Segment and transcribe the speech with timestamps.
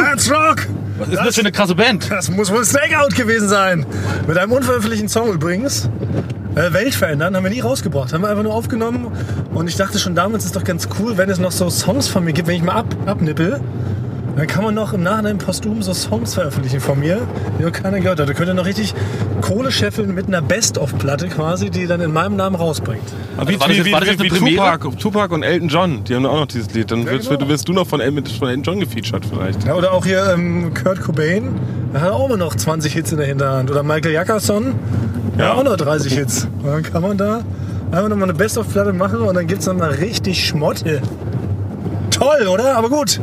[0.00, 0.66] Let's Rock!
[0.98, 2.10] Was ist das für eine krasse Band?
[2.10, 3.86] Das muss wohl Stakeout gewesen sein.
[4.26, 5.88] Mit einem unveröffentlichten Song übrigens.
[6.54, 8.12] Äh, Welt verändern haben wir nie rausgebracht.
[8.12, 9.12] Haben wir einfach nur aufgenommen.
[9.52, 12.24] Und ich dachte schon damals ist doch ganz cool, wenn es noch so Songs von
[12.24, 13.60] mir gibt, wenn ich mal ab, abnippel.
[14.40, 17.18] Dann kann man noch im Nachhinein posthum so Songs veröffentlichen von mir,
[17.58, 18.26] die noch keiner gehört hat.
[18.26, 18.94] Da könnt ihr noch richtig
[19.42, 23.02] Kohle scheffeln mit einer Best-of-Platte quasi, die dann in meinem Namen rausbringt.
[23.36, 24.56] Aber wie, war das wie, jetzt- wie, wie, wie?
[24.56, 26.90] Tupac, Tupac und Elton John, die haben auch noch dieses Lied.
[26.90, 27.48] Dann wirst, genau.
[27.50, 29.64] wirst du noch von, El- von Elton John gefeatured vielleicht.
[29.66, 31.50] Ja, oder auch hier ähm, Kurt Cobain,
[31.92, 33.70] der hat auch immer noch 20 Hits in der Hinterhand.
[33.70, 34.72] Oder Michael Jackerson,
[35.36, 35.50] der Ja.
[35.52, 36.48] hat auch noch 30 Hits.
[36.62, 37.40] Und dann kann man da
[37.92, 41.02] einfach nochmal eine Best-of-Platte machen und dann gibt es dann mal richtig Schmotte.
[42.10, 42.78] Toll, oder?
[42.78, 43.20] Aber gut.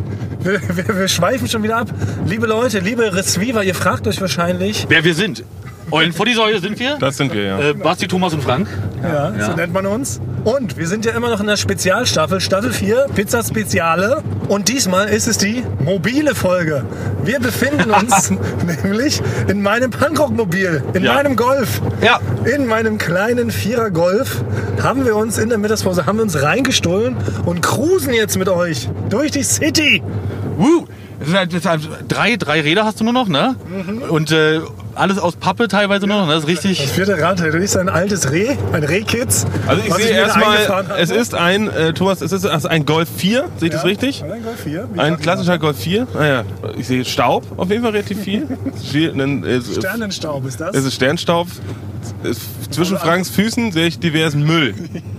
[0.48, 1.90] Wir, wir, wir schweifen schon wieder ab.
[2.26, 5.44] Liebe Leute, liebe Receiver, ihr fragt euch wahrscheinlich, Wer wir sind.
[5.92, 6.98] Eulen vor die Säule sind wir.
[6.98, 7.60] Das sind wir, ja.
[7.60, 8.68] Äh, Basti, Thomas und Frank.
[9.04, 10.22] ja, so nennt man uns.
[10.44, 14.24] Und wir sind ja immer noch in der Spezialstaffel, Staffel 4, Pizza Speziale.
[14.48, 16.86] Und diesmal ist es die mobile Folge.
[17.24, 18.32] Wir befinden uns
[18.84, 21.16] nämlich in meinem Punkrock-Mobil, in Ja.
[21.16, 21.82] meinem Golf.
[22.02, 22.20] Ja.
[22.46, 24.42] In meinem kleinen Vierer Golf
[24.82, 28.88] haben wir uns in der Mittagspause haben wir uns reingestohlen und cruisen jetzt mit euch
[29.10, 30.02] durch die City.
[30.58, 30.86] Woo.
[31.34, 33.56] Halt, halt drei, drei Räder hast du nur noch, ne?
[34.10, 34.62] Und äh,
[34.98, 36.34] alles aus Pappe teilweise nur noch, ne?
[36.34, 36.90] Das ist Das richtig.
[36.90, 39.46] vierte Rad, das ist ein altes Reh, ein Rehkitz.
[39.68, 40.58] Also ich sehe erstmal,
[41.00, 44.24] es ist ein, äh, Thomas, es ist also ein Golf 4, sehe ich das richtig?
[44.24, 44.88] Ein Golf 4.
[44.94, 46.08] wie Ein klassischer Golf 4.
[46.14, 46.44] Naja,
[46.78, 48.48] ich sehe Staub, auf jeden Fall relativ viel.
[49.78, 50.76] Sternenstaub ist das.
[50.76, 51.48] es ist Sternstaub.
[52.24, 54.74] Es- Zwischen Franks Füßen sehe ich diversen Müll.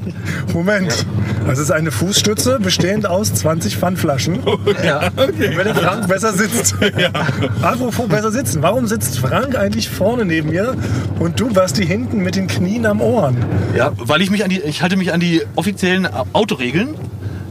[0.53, 1.07] Moment.
[1.47, 4.41] Das ist eine Fußstütze bestehend aus 20 Pfandflaschen.
[4.85, 5.09] Ja.
[5.17, 6.75] Wenn der Frank besser sitzt.
[7.62, 8.62] Apropos besser sitzen.
[8.62, 10.75] Warum sitzt Frank eigentlich vorne neben mir
[11.19, 13.37] und du Basti hinten mit den Knien am Ohren?
[13.77, 16.95] ja, weil ich mich an die, ich halte mich an die offiziellen Autoregeln.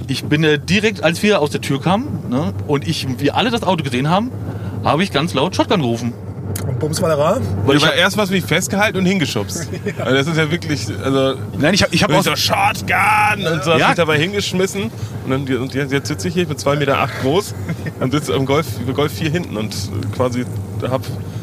[0.07, 3.49] Ich bin äh, direkt, als wir aus der Tür kamen, ne, und ich, wir alle
[3.49, 4.31] das Auto gesehen haben,
[4.85, 6.13] habe ich ganz laut Shotgun gerufen.
[6.67, 7.39] Und Bumswallerer?
[7.65, 9.67] Weil ich Aber hab, erst was mich festgehalten und hingeschubst.
[9.99, 13.47] Also das ist ja wirklich, also nein, ich habe ich hab ich so, Shotgun!
[13.51, 13.87] Und so hab Ja.
[13.87, 14.91] mich dabei hingeschmissen.
[15.25, 17.53] Und, dann, und jetzt sitze ich hier, ich bin 2,8 Meter acht groß
[17.99, 19.73] und sitze im Golf, Golf 4 hinten und
[20.15, 20.45] quasi
[20.89, 21.01] hab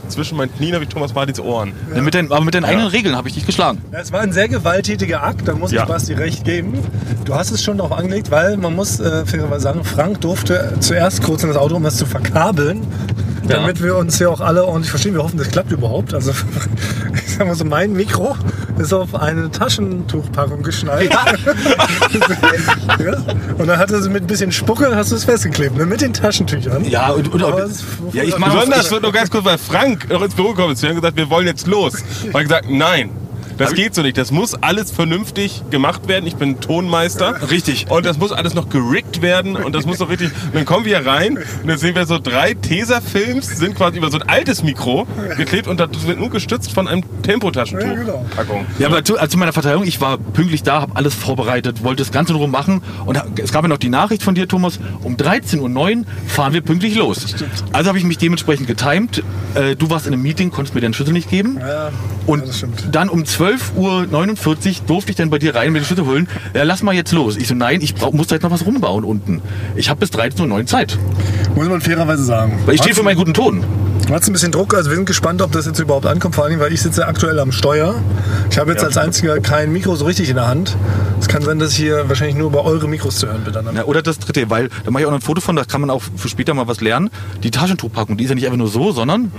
[0.08, 1.72] zwischen meinen Knien habe ich Thomas Martins Ohren.
[1.92, 3.80] Ne, mit den, aber mit den eigenen Regeln habe ich dich geschlagen.
[3.90, 5.82] Ja, Es war ein sehr gewalttätiger Akt, da muss Ja.
[5.82, 6.78] ich Basti recht geben.
[7.24, 11.22] Du hast es schon darauf angelegt, weil man muss äh, fairerweise sagen, Frank durfte zuerst
[11.22, 12.82] kurz in das Auto, um es zu verkabeln.
[13.49, 13.56] Ja.
[13.59, 15.15] Damit wir uns hier auch alle ordentlich verstehen.
[15.15, 16.15] Wir hoffen, das klappt überhaupt.
[16.15, 16.32] Also,
[17.27, 18.37] ich sag mal so, mein Mikro
[18.78, 21.12] ist auf eine Taschentuchpackung geschnallt.
[21.12, 21.25] Ja.
[23.59, 25.87] Und dann hat er so mit ein bisschen Spucke, hast du es festgeklebt, ne?
[25.87, 26.84] mit den Taschentüchern.
[26.84, 30.09] Ja, und, und, und es- ja, ich mach Besonders wird nur ganz kurz, weil Frank
[30.11, 30.82] noch ins Büro gekommen ist.
[30.82, 31.94] Wir haben gesagt, wir wollen jetzt los.
[32.22, 33.11] Und ich gesagt, nein.
[33.59, 34.19] Das geht so nicht.
[34.19, 36.26] Das muss alles vernünftig gemacht werden.
[36.26, 37.50] Ich bin Tonmeister.
[37.50, 37.87] Richtig.
[37.91, 39.56] Und das muss alles noch gerickt werden.
[39.56, 40.31] Und das muss doch richtig.
[40.47, 43.98] Und dann kommen wir hier rein und dann sehen wir so drei Tesafilms, sind quasi
[43.98, 45.06] über so ein altes Mikro
[45.37, 47.87] geklebt und das wird nur gestützt von einem Tempotaschentuch.
[47.87, 48.26] Ja, genau.
[48.34, 48.66] Packung.
[48.78, 52.03] Ja, aber zu, also zu meiner Verteidigung, ich war pünktlich da, habe alles vorbereitet, wollte
[52.03, 54.78] das Ganze in Ruhe machen und es gab ja noch die Nachricht von dir, Thomas,
[55.03, 57.34] um 13.09 Uhr fahren wir pünktlich los.
[57.72, 59.22] Also habe ich mich dementsprechend getimed.
[59.54, 61.59] Äh, du warst in einem Meeting, konntest mir den Schlüssel nicht geben.
[61.60, 61.91] Ja,
[62.26, 62.88] Und das stimmt.
[62.93, 66.28] dann um 12.49 Uhr durfte ich dann bei dir rein mir den Schlüssel holen.
[66.55, 67.37] Ja, lass mal jetzt los.
[67.37, 69.43] Ich so, nein, ich brauch, muss da jetzt noch was rumbauen unten.
[69.77, 70.99] Ich habe bis 13.09 Uhr Zeit.
[71.55, 72.59] Muss man fairerweise sagen.
[72.65, 73.62] Weil ich stehe für meinen guten Ton.
[74.06, 76.44] Du hast ein bisschen Druck, also wir sind gespannt, ob das jetzt überhaupt ankommt, vor
[76.44, 77.94] allem, weil ich sitze aktuell am Steuer.
[78.50, 80.76] Ich habe jetzt als einziger kein Mikro so richtig in der Hand.
[81.20, 83.54] Es kann sein, dass ich hier wahrscheinlich nur über eure Mikros zu hören bin.
[83.54, 83.75] Dann.
[83.75, 85.81] Ja, oder das dritte, weil da mache ich auch noch ein Foto von, da kann
[85.81, 87.09] man auch für später mal was lernen.
[87.43, 89.32] Die Taschentuchpackung, die ist ja nicht einfach nur so, sondern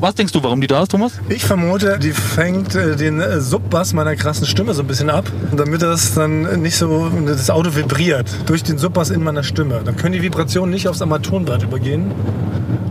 [0.00, 1.12] was denkst du, warum die da ist, Thomas?
[1.28, 5.30] Ich vermute, die fängt äh, den äh, Subbass meiner krassen Stimme so ein bisschen ab,
[5.54, 9.82] damit das dann nicht so, das Auto vibriert durch den Subbass in meiner Stimme.
[9.84, 12.12] Dann können die Vibrationen nicht aufs Armaturenbrett übergehen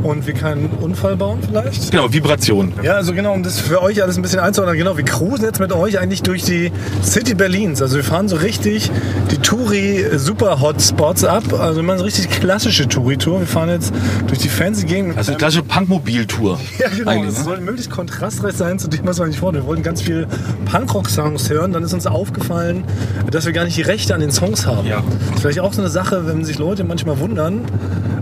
[0.05, 1.91] und wir keinen Unfall bauen vielleicht.
[1.91, 2.73] Genau, Vibration.
[2.83, 5.59] Ja, also genau, um das für euch alles ein bisschen einzuordnen, genau, wir cruisen jetzt
[5.59, 6.71] mit euch eigentlich durch die
[7.03, 7.81] City Berlins.
[7.81, 8.91] Also wir fahren so richtig
[9.31, 11.43] die Touri-Super-Hotspots ab.
[11.59, 13.39] Also wir machen so richtig klassische Touri-Tour.
[13.39, 13.93] Wir fahren jetzt
[14.27, 15.17] durch die fancy Gegend.
[15.17, 16.59] Also eine klassische Punkmobil-Tour.
[16.79, 17.23] ja, genau.
[17.23, 17.43] Das ne?
[17.43, 19.61] soll möglichst kontrastreich sein zu dem, was wir eigentlich vorhatten.
[19.61, 20.27] Wir wollten ganz viel
[20.71, 21.73] Punkrock-Songs hören.
[21.73, 22.83] Dann ist uns aufgefallen,
[23.31, 24.87] dass wir gar nicht die Rechte an den Songs haben.
[24.87, 25.03] Ja.
[25.27, 27.61] Das ist vielleicht auch so eine Sache, wenn sich Leute manchmal wundern,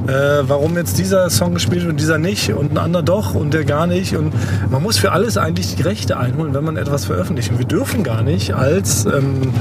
[0.08, 3.54] äh, warum jetzt dieser Song gespielt wird und dieser nicht und ein anderer doch und
[3.54, 4.16] der gar nicht.
[4.16, 4.34] Und
[4.70, 7.52] man muss für alles eigentlich die Rechte einholen, wenn man etwas veröffentlicht.
[7.52, 9.54] Und wir dürfen gar nicht als ähm,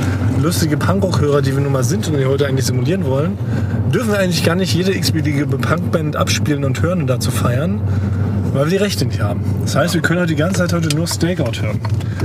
[0.42, 3.38] lustige Punkrock-Hörer, die wir nun mal sind und die heute eigentlich simulieren wollen,
[3.92, 7.80] dürfen wir eigentlich gar nicht jede x-beliebige Punkband abspielen und hören und dazu feiern.
[8.52, 9.42] Weil wir die Rechte nicht haben.
[9.62, 11.80] Das heißt, wir können heute die ganze Zeit heute nur Stakeout hören.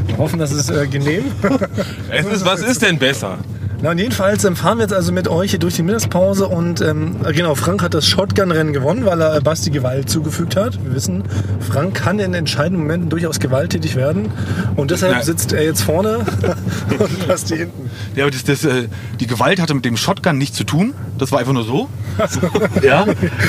[0.07, 1.23] Wir hoffen, das ist äh, genehm.
[2.09, 3.37] Es ist, was ist denn besser?
[3.79, 6.81] Na, und jedenfalls ähm, fahren wir jetzt also mit euch hier durch die Mittagspause und
[6.81, 10.83] ähm, äh, genau, Frank hat das Shotgun-Rennen gewonnen, weil er Basti Gewalt zugefügt hat.
[10.83, 11.23] Wir wissen,
[11.59, 14.31] Frank kann in entscheidenden Momenten durchaus gewalttätig werden
[14.77, 15.21] und deshalb Ja.
[15.21, 16.19] sitzt er jetzt vorne
[16.99, 17.91] und Basti hinten.
[18.15, 18.87] Ja, aber das, das, äh,
[19.19, 20.95] die Gewalt hatte mit dem Shotgun nichts zu tun.
[21.19, 21.87] Das war einfach nur so.
[22.81, 23.05] ja.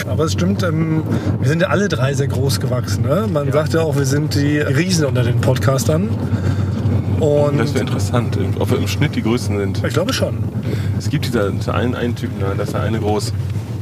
[0.07, 1.05] Aber es stimmt, ähm,
[1.41, 3.03] wir sind ja alle drei sehr groß gewachsen.
[3.03, 3.27] Ne?
[3.33, 6.11] Man sagt ja auch, wir sind die Riesen unter den Podcastern.
[7.21, 9.85] Und Das wäre interessant, ob wir im Schnitt die Größten sind.
[9.85, 10.39] ich glaube schon.
[10.99, 13.33] Es gibt dieser einen, einen Typen, da, das ist der eine groß.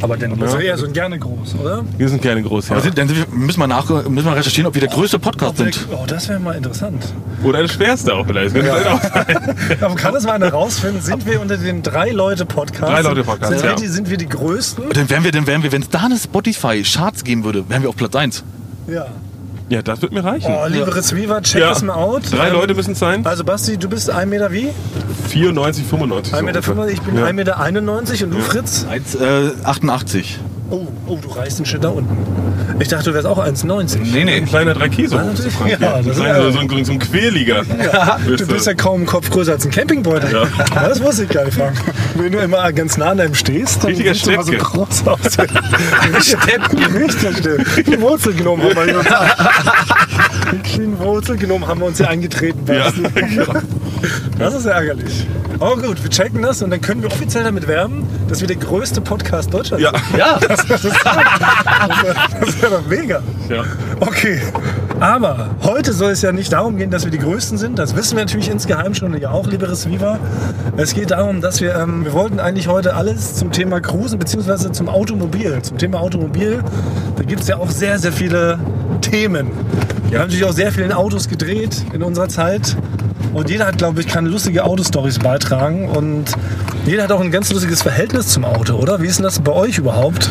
[0.02, 1.82] Aber dann, Das ist eher so ein gerne groß, oder?
[1.96, 2.74] Wir sind gerne groß, ja.
[2.74, 5.18] aber sind, dann sind wir, müssen, wir nach, müssen wir recherchieren, ob wir der größte
[5.18, 5.86] Podcast sind.
[5.90, 7.02] Oh, das wäre mal interessant.
[7.42, 8.54] Oder das schwerste auch vielleicht.
[8.56, 9.56] Auch sein.
[9.80, 11.00] Aber kann das mal einer rausfinden?
[11.00, 12.92] Sind wir unter den Drei-Leute-Podcast?
[12.92, 13.76] Drei-Leute-Podcast, sind, wir ja.
[13.76, 14.84] die, sind wir die Größten?
[14.84, 17.80] Und dann wären wir, dann wären wir, wenn es da eine Spotify-Charts geben würde, wären
[17.82, 18.44] wir auf Platz 1.
[18.88, 19.06] Ja.
[19.68, 20.46] Ja, das wird mir reichen.
[20.48, 21.70] Oh, liebe Retzweaver, check Ja.
[21.70, 22.22] das mal out.
[22.30, 23.26] Drei Ähm, Leute müssen es sein.
[23.26, 24.70] Also Basti, du bist 1 Meter wie?
[25.28, 26.32] 94, 95.
[26.34, 26.88] 1,95 Meter, ungefähr.
[26.94, 27.24] ich bin ja.
[27.26, 28.86] 1,91 Meter und du Fritz?
[28.88, 30.24] 1,88.
[30.70, 32.16] Oh, oh, du reißt einen Schritt da unten.
[32.80, 33.98] Ich dachte, du wärst auch 1,90.
[34.12, 34.34] Nee, nee.
[34.36, 35.16] Ein kleiner 3 Kilo.
[35.16, 35.22] Ja,
[35.66, 36.02] Ja, ja.
[36.02, 37.62] das Ein ist ja- so, ein, so ein Querliga.
[38.26, 40.32] Du bist ja kaum einen Kopf größer als ein Campingbeutel.
[40.32, 40.44] Ja.
[40.74, 41.76] Das wusste ich gar nicht, Frank.
[42.16, 45.06] Wenn du immer ganz nah an einem stehst, dann Richtiger siehst du immer so groß
[45.06, 45.18] aus.
[45.38, 46.36] Richtig
[47.18, 47.86] stimmt.
[47.86, 49.06] Die Wurzelgnomen haben wir uns
[50.52, 52.60] Die kleinen Wurzelgnomen haben wir uns hier eingetreten.
[52.66, 53.60] Ja, genau.
[54.38, 55.26] Das ist ärgerlich.
[55.58, 58.56] Aber gut, wir checken das und dann können wir offiziell damit werben, dass wir der
[58.56, 59.90] größte Podcast Deutschlands Ja.
[59.98, 60.18] sind.
[60.18, 60.94] Ja, Das ist,
[62.40, 63.22] das wäre doch mega.
[63.48, 63.64] ja.
[64.00, 64.40] Okay,
[65.00, 67.78] aber heute soll es ja nicht darum gehen, dass wir die Größten sind.
[67.78, 70.18] Das wissen wir natürlich insgeheim schon, und ja auch, liebe Receiver.
[70.76, 74.72] Es geht darum, dass wir, ähm, wir wollten eigentlich heute alles zum Thema Cruisen beziehungsweise
[74.72, 75.58] zum Automobil.
[75.62, 76.62] Zum Thema Automobil,
[77.16, 78.58] da gibt es ja auch sehr, sehr viele
[79.00, 79.50] Themen.
[80.10, 82.76] Wir haben natürlich auch sehr viele Autos gedreht in unserer Zeit.
[83.32, 85.88] Und jeder hat, glaube ich, kann lustige Autostories beitragen.
[85.88, 86.32] Und
[86.86, 89.02] jeder hat auch ein ganz lustiges Verhältnis zum Auto, oder?
[89.02, 90.30] Wie ist denn das bei euch überhaupt?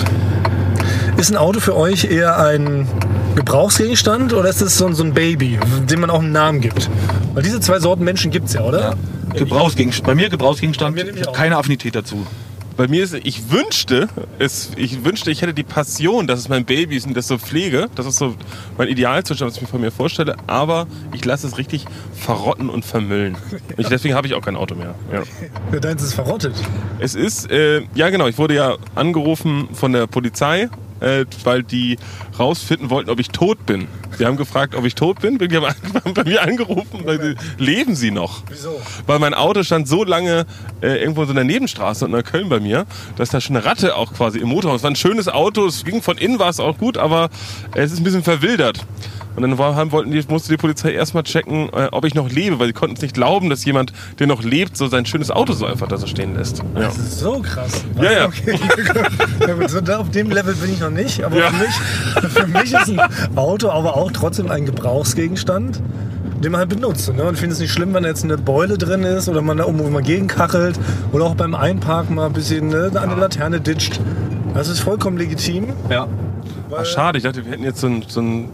[1.17, 2.87] Ist ein Auto für euch eher ein
[3.35, 5.59] Gebrauchsgegenstand oder ist es so, so ein Baby,
[5.89, 6.89] dem man auch einen Namen gibt?
[7.33, 8.95] Weil diese zwei Sorten Menschen gibt es ja, oder?
[9.33, 10.07] Gebrauchsgegenstand.
[10.07, 10.95] Bei mir Gebrauchsgegenstand.
[10.95, 12.25] Bei mir keine Affinität dazu.
[12.77, 16.65] Bei mir ist, ich wünschte, es, ich wünschte, ich hätte die Passion, dass es mein
[16.65, 17.89] Baby ist und das so pflege.
[17.95, 18.35] Das ist so
[18.77, 20.35] mein Idealzustand, was ich mir von mir vorstelle.
[20.47, 23.37] Aber ich lasse es richtig verrotten und vermüllen.
[23.77, 24.95] Ich, deswegen habe ich auch kein Auto mehr.
[25.11, 25.23] Ja.
[25.73, 26.53] Ja, deins ist verrottet.
[26.99, 30.69] Es ist, äh, ja genau, ich wurde ja angerufen von der Polizei,
[31.01, 31.97] äh, weil die
[32.39, 33.87] rausfinden wollten, ob ich tot bin.
[34.17, 35.37] Sie haben gefragt, ob ich tot bin.
[35.37, 38.43] Die haben bei mir angerufen, weil sie, leben Sie noch?
[38.49, 38.81] Wieso?
[39.05, 40.45] Weil mein Auto stand so lange
[40.81, 42.85] äh, irgendwo so in der Nebenstraße in Neukölln bei mir,
[43.17, 44.77] dass da schon eine Ratte auch quasi im Motorhaus.
[44.77, 47.29] Es war ein schönes Auto, es ging von innen war es auch gut, aber
[47.73, 48.85] es ist ein bisschen verwildert.
[49.35, 52.57] Und dann war, wollten die, musste die Polizei erstmal checken, äh, ob ich noch lebe,
[52.59, 55.53] weil sie konnten es nicht glauben, dass jemand, der noch lebt, so sein schönes Auto
[55.53, 56.59] so einfach da so stehen lässt.
[56.59, 56.81] Ja.
[56.81, 57.83] Das ist so krass.
[58.01, 58.25] Ja, ja.
[58.27, 58.57] Okay.
[59.41, 61.49] ja gut, so auf dem Level bin ich noch nicht, aber Ja.
[61.49, 62.99] für, mich, für mich ist ein
[63.35, 65.81] Auto aber auch trotzdem ein Gebrauchsgegenstand,
[66.43, 67.13] den man halt benutzt.
[67.13, 67.23] Ne?
[67.23, 69.57] Und ich finde es nicht schlimm, wenn da jetzt eine Beule drin ist oder man
[69.57, 70.79] da irgendwo mal gegenkachelt
[71.11, 73.99] oder auch beim Einparken mal ein bisschen ne, an der Laterne ditcht.
[74.53, 75.73] Das ist vollkommen legitim.
[75.89, 76.07] Ja.
[76.75, 78.49] Ach, schade, ich dachte, wir hätten jetzt so ein, so ein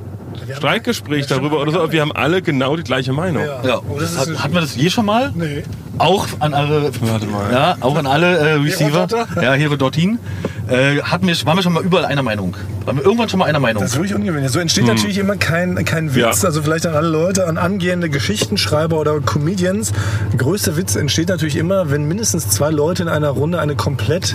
[0.94, 3.44] Stimmt, darüber oder so, aber wir haben alle genau die gleiche Meinung.
[3.44, 3.62] Ja.
[3.64, 3.78] ja.
[3.90, 5.32] Oh, Hat, hatten wir das je schon mal?
[5.36, 5.64] Nee.
[5.98, 7.52] Auch an alle, Warte mal.
[7.52, 9.08] ja, auch an alle äh, Receiver.
[9.42, 10.20] Ja, Herodotin.
[10.68, 12.56] Äh, hatten wir, waren wir schon mal überall einer Meinung.
[12.86, 13.82] Waren wir irgendwann schon mal einer Meinung.
[13.82, 14.52] Das ist wirklich ungewöhnlich.
[14.52, 16.16] So entsteht natürlich immer kein, kein Witz.
[16.16, 16.42] Hm.
[16.42, 16.48] Ja.
[16.48, 19.92] Also vielleicht an alle Leute, an angehende Geschichtenschreiber oder Comedians.
[20.32, 24.34] Der größte Witz entsteht natürlich immer, wenn mindestens zwei Leute in einer Runde eine komplett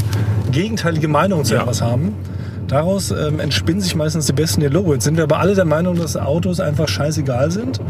[0.53, 1.63] gegenteilige Meinung zu Ja.
[1.63, 2.15] etwas haben.
[2.69, 4.95] Daraus ähm, entspinnen sich meistens die besten Dialoge.
[4.95, 7.81] Jetzt sind wir aber alle der Meinung, dass Autos einfach scheißegal sind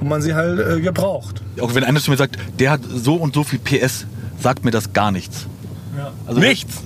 [0.00, 1.42] und man sie halt äh, gebraucht.
[1.60, 4.06] Auch wenn einer zu mir sagt, der hat so und so viel PS,
[4.40, 5.46] sagt mir das gar nichts.
[5.96, 6.10] Ja.
[6.26, 6.80] Also, Nichts?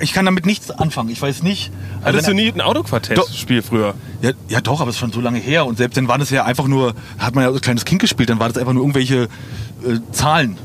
[0.00, 1.08] Ich kann damit nichts anfangen.
[1.10, 1.70] Ich weiß nicht.
[2.02, 3.94] Also Hattest du wenn- nie ein Autoquartett-Spiel früher?
[4.22, 5.66] Ja, ja doch, aber es ist schon so lange her.
[5.66, 8.00] Und selbst dann war das ja einfach nur, hat man ja so ein kleines Kind
[8.00, 9.24] gespielt, dann war das einfach nur irgendwelche
[9.84, 10.56] äh, Zahlen.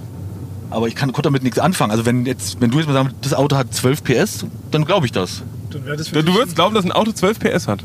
[0.70, 1.92] Aber ich kann, konnte damit nichts anfangen.
[1.92, 5.06] Also wenn jetzt, wenn du jetzt mal sagst, das Auto hat 12 PS, dann glaube
[5.06, 5.44] ich das.
[5.74, 7.84] Dann wäre das für Du würdest glauben, dass ein Auto 12 PS hat.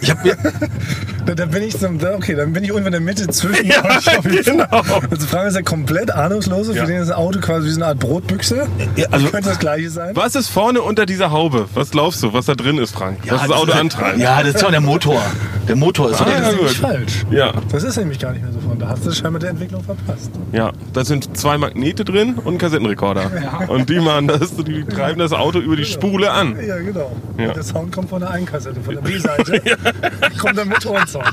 [0.00, 0.36] Ich habe mir,
[1.26, 3.64] Da, da bin ich zum, da, okay, dann bin ich irgendwo in der Mitte zwischen
[3.68, 3.82] Ja,
[4.22, 4.64] genau.
[4.70, 6.74] Also die Frage ist ja komplett ahnungslose.
[6.74, 6.84] Ja.
[6.84, 8.66] Für den ist ein Auto quasi wie so eine Art Brotbüchse.
[8.96, 10.16] Ja, also- könnte das gleiche sein.
[10.16, 11.68] Was ist vorne unter dieser Haube?
[11.74, 13.18] Was glaubst du, was da drin ist, Frank?
[13.22, 14.18] was das das Auto antreibt?
[14.18, 15.22] Ja, das ist ja der Motor.
[15.68, 17.24] Der Motor ist Ah, doch Das ist nämlich falsch.
[17.30, 18.78] Ja, Das ist nämlich gar nicht mehr so von.
[18.78, 20.30] Da hast du scheinbar der Entwicklung verpasst.
[20.52, 20.72] ja.
[20.92, 23.30] Da sind zwei Magnete drin und ein Kassettenrekorder.
[23.68, 26.56] Und die machen das, die treiben das Auto über die Spule an.
[26.66, 27.16] Ja, genau.
[27.38, 27.48] Ja.
[27.48, 29.62] Und der Sound kommt von der einen Kassette, von der B-Seite.
[30.38, 31.24] kommt der Motorensound.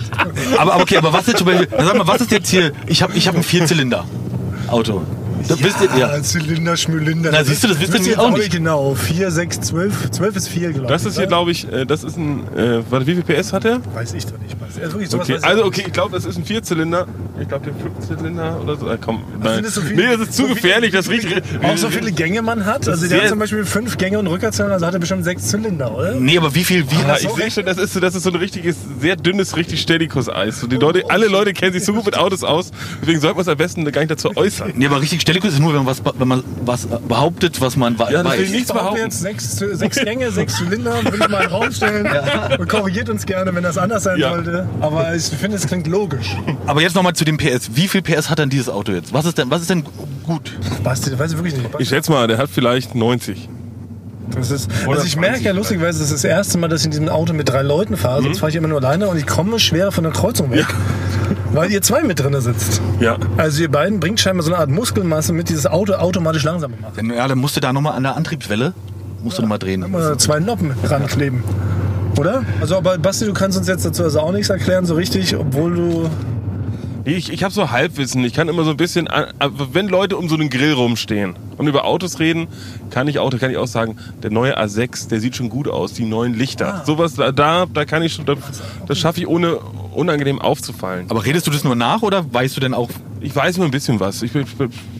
[0.57, 3.01] aber, aber okay, aber was ist zum Beispiel, sag mal, was ist jetzt hier, ich
[3.03, 3.43] habe ich hab ein
[5.47, 6.21] Das wisst ihr, ja.
[6.21, 7.29] Zylinder, Schmülinder.
[7.31, 8.51] Na, siehst du, das wisst ihr nämlich auch jetzt nicht.
[8.51, 8.93] genau.
[8.95, 10.11] 4, 6, 12.
[10.11, 10.89] 12 ist 4, glaube ich.
[10.89, 13.65] Das ist hier, glaube ich, äh, das ist ein, äh, warte, wie viel PS hat
[13.65, 13.79] er?
[13.93, 14.55] Weiß ich doch nicht.
[14.81, 17.07] Also, Okay, also okay, ich glaube, das ist ein Vierzylinder.
[17.41, 18.87] Ich glaube, der Fünfzylinder oder so.
[18.89, 19.55] Äh, komm, nein.
[19.55, 20.91] Sind das so viele- nee, das ist zu so viele- gefährlich.
[20.91, 21.27] Das riecht.
[21.63, 22.87] Auch so viele Gänge man hat.
[22.87, 25.95] Also der hat zum Beispiel fünf Gänge und Rückwärtszylinder, also hat er bestimmt sechs Zylinder,
[25.95, 26.13] oder?
[26.15, 28.23] Nee, aber wie viel, wie, Ja, so ich sehe schon, das ist, so, das ist
[28.23, 30.59] so ein richtiges, sehr dünnes, richtig Stellikus-Eis.
[30.59, 33.41] So, die Leute, alle Leute kennen sich so gut mit Autos aus, deswegen sollte man
[33.43, 34.73] es am besten gar nicht dazu äußern.
[34.75, 37.95] nee, aber richtig Stellikus ist nur, wenn man was, wenn man was behauptet, was man
[37.97, 38.39] Ja, weiß.
[38.39, 39.03] ich nicht- Ich behaupte behaupten.
[39.03, 42.07] jetzt sechs, sechs Gänge, sechs Zylinder, würde ich mal in den Raum stellen.
[42.57, 44.29] Und korrigiert uns gerne, wenn das anders sein Ja.
[44.33, 44.67] sollte.
[44.81, 46.35] Aber ich finde, es klingt logisch.
[46.65, 47.69] Aber jetzt nochmal zu dem PS.
[47.75, 49.13] Wie viel PS hat denn dieses Auto jetzt?
[49.13, 49.83] Was ist denn, was ist denn
[50.23, 50.57] gut?
[50.83, 51.69] Basti, das weiß ich wirklich nicht.
[51.77, 53.49] Ich schätze mal, der hat vielleicht 90.
[54.35, 56.85] Das ist, also ich merke ja 20 lustigerweise, das ist das erste Mal, dass ich
[56.85, 58.21] in diesem Auto mit drei Leuten fahre.
[58.21, 58.25] Mhm.
[58.25, 60.67] Sonst fahre ich immer nur alleine und ich komme schwerer von der Kreuzung weg.
[61.59, 62.81] Weil ihr zwei mit drin sitzt.
[63.01, 63.17] Ja.
[63.35, 67.03] Also ihr beiden bringt scheinbar so eine Art Muskelmasse mit, dieses Auto automatisch langsamer macht.
[67.03, 68.73] Ja, dann musst du da nochmal an der Antriebswelle,
[69.23, 69.83] musst du nochmal drehen.
[69.91, 71.43] Mal zwei Noppen rankleben.
[72.17, 72.43] Oder?
[72.61, 75.75] Also aber Basti, du kannst uns jetzt dazu also auch nichts erklären, so richtig, obwohl
[75.75, 76.09] du.
[77.03, 78.23] Ich, ich habe so Halbwissen.
[78.23, 79.09] Ich kann immer so ein bisschen,
[79.73, 82.47] wenn Leute um so einen Grill rumstehen und über Autos reden,
[82.89, 85.93] kann ich Auto, kann ich auch sagen, der neue A6, der sieht schon gut aus,
[85.93, 86.81] die neuen Lichter.
[86.87, 88.35] Sowas da, da, da kann ich schon, da,
[88.87, 89.57] das schaffe ich ohne
[89.93, 91.05] unangenehm aufzufallen.
[91.09, 92.89] Aber redest du das nur nach oder weißt du denn auch,
[93.21, 94.21] Ich weiß nur ein bisschen was.
[94.21, 94.45] Ich, bin-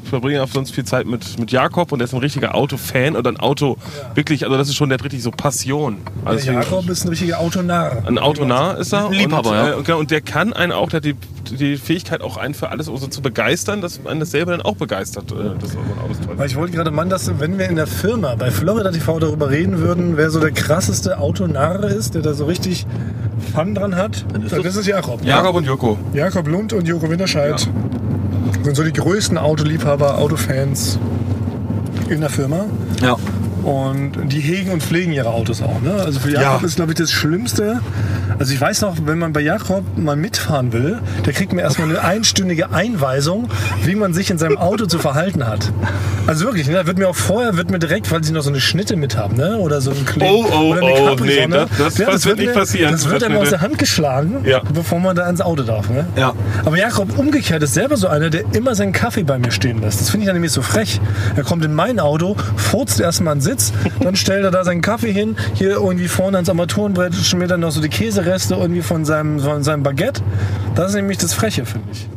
[0.04, 3.16] ich verbringe auch sonst viel Zeit mit, mit Jakob und der ist ein richtiger Autofan
[3.16, 3.78] und ein Auto
[4.16, 5.98] wirklich, also das ist schon, der richtig so Passion.
[6.26, 8.04] Also Der Jakob ist ein richtiger Autonarr.
[8.08, 9.06] ein Autonah ist er.
[9.06, 9.70] Ein Liebhaber, und, ja.
[9.70, 11.16] äh, und, genau, und der kann einen auch, der hat die,
[11.56, 14.76] die Fähigkeit auch einen für alles so zu begeistern, dass einen das selber dann auch
[14.76, 17.76] begeistert, äh, dass man Autos toll Weil ich wollte gerade meinen, dass wenn wir in
[17.76, 22.24] der Firma bei Florida TV darüber reden würden, wer so der krasseste Autonarr ist, der
[22.24, 22.88] da so richtig
[23.54, 25.24] Fun dran hat, dann ist es Jakob.
[25.24, 25.98] Jakob und Joko.
[26.14, 27.68] Jakob Lund und Joko Winterscheid
[28.64, 30.98] sind so die größten Autoliebhaber, Autofans
[32.10, 32.66] in der Firma.
[33.00, 33.16] ja,
[33.70, 35.80] Und die hegen und pflegen ihre Autos auch.
[35.82, 35.94] Ne?
[35.94, 36.68] Also für Jakob Ja.
[36.68, 37.82] ist, glaube ich, das Schlimmste.
[38.40, 41.90] Also ich weiß noch, wenn man bei Jakob mal mitfahren will, der kriegt mir erstmal
[41.90, 43.48] eine einstündige Einweisung,
[43.84, 45.72] wie man sich in seinem Auto zu verhalten hat.
[46.26, 46.74] Also wirklich, ne?
[46.74, 49.18] da wird mir auch vorher, wird mir direkt, weil sie noch so eine Schnitte mit
[49.18, 49.58] haben, ne?
[49.58, 51.48] oder so ein Kleb Oh, oh, oder eine oh, nee,
[51.78, 54.62] das- das wird nicht mir, passieren, Das wird das einem aus der Hand geschlagen, Ja.
[54.74, 55.90] bevor man da ins Auto darf.
[55.90, 56.06] Ne?
[56.16, 56.34] ja.
[56.66, 60.00] Aber Jakob umgekehrt ist selber so einer, der immer seinen Kaffee bei mir stehen lässt.
[60.02, 61.00] Das finde ich dann nämlich so frech.
[61.36, 63.59] Er kommt in mein Auto, furzt erstmal einen Sitz,
[64.02, 67.72] dann stellt er da seinen Kaffee hin, hier irgendwie vorne ans Armaturenbrett schmiert dann noch
[67.72, 70.22] so die Käsereste irgendwie von seinem, von seinem Baguette.
[70.76, 72.08] Das ist nämlich das Freche, finde ich.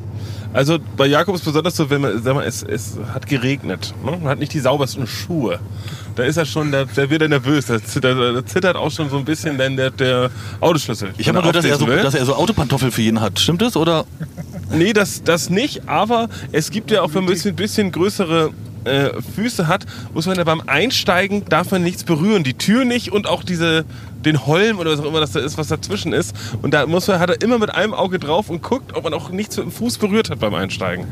[0.55, 3.95] Also bei Jakob ist besonders so, wenn man, sag mal, es, es hat geregnet.
[4.05, 4.13] Ne?
[4.13, 5.59] Man hat nicht die saubersten Schuhe.
[6.15, 7.67] Da ist er schon, da, da wird er nervös.
[7.67, 10.31] Da zittert, da zittert auch schon so ein bisschen dann der, der
[10.61, 11.13] Autoschlüssel.
[11.17, 12.03] Ich habe mal gehört, dass er, so, will.
[12.03, 13.41] dass er so Autopantoffeln für jeden hat.
[13.41, 13.77] Stimmt das?
[13.77, 14.05] Oder?
[14.71, 18.51] Nee, das, das nicht, aber es gibt ja auch, wenn man ein bisschen, bisschen größere
[18.85, 22.45] äh, Füße hat, muss man ja beim Einsteigen, darf man nichts berühren.
[22.45, 23.85] Die Tür nicht und auch diese,
[24.25, 26.35] den Holm oder was auch immer das da ist, was dazwischen ist.
[26.63, 29.15] Und da muss man, hat er immer mit einem Auge drauf und guckt, ob man
[29.15, 31.07] auch nichts mit dem Fuß berührt hat beim Einsteigen.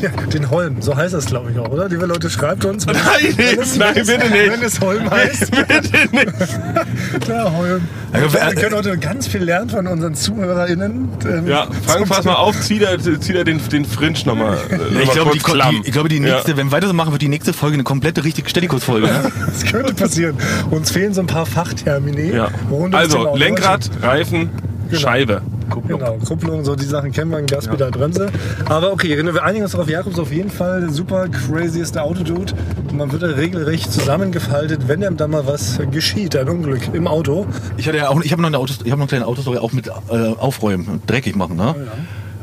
[0.00, 1.88] Ja, den Holm, so heißt das, glaube ich auch, oder?
[1.88, 2.86] Liebe Leute, schreibt uns.
[2.86, 2.96] Nein,
[3.36, 4.52] wenn es, nein, wenn es, bitte nicht.
[4.52, 5.50] Wenn es Holm heißt.
[5.68, 7.28] Bitte nicht.
[7.28, 7.82] Ja, Holm.
[8.12, 11.08] Ja, Wir können heute ganz viel lernen von unseren ZuhörerInnen.
[11.24, 14.58] Ähm, Ja, Frank, pass mal auf, zieh da, zieh da den, den Fringe nochmal.
[15.02, 15.80] Ich glaube, die, klamm.
[15.82, 16.56] die, ich glaube, die nächste, Ja.
[16.56, 19.06] wenn wir weiter so machen, wird die nächste Folge eine komplette richtige Stellikus-Folge.
[19.06, 19.32] Ne?
[19.46, 20.36] Das könnte passieren.
[20.70, 22.34] Uns fehlen so ein paar Fachtermini.
[22.34, 22.48] Ja.
[22.92, 23.90] Also, Lenkrad.
[24.02, 24.50] Reifen,
[24.92, 25.02] Genau.
[25.02, 25.42] Scheibe.
[25.70, 25.98] Kupplung.
[26.00, 28.30] Genau, Kupplung, so die Sachen kennen wir, Gaspedal, Bremse.
[28.66, 32.52] Aber okay, wir einigen uns darauf, Jakob ist auf jeden Fall der super crazieste Autodude.
[32.92, 37.46] Man wird da regelrecht zusammengefaltet, wenn ihm da mal was geschieht, ein Unglück im Auto.
[37.78, 39.58] Ich hatte ja auch, ich habe noch eine Autos, ich habe noch eine kleine Autostory
[39.58, 41.74] auch mit äh, aufräumen, und dreckig machen, ne?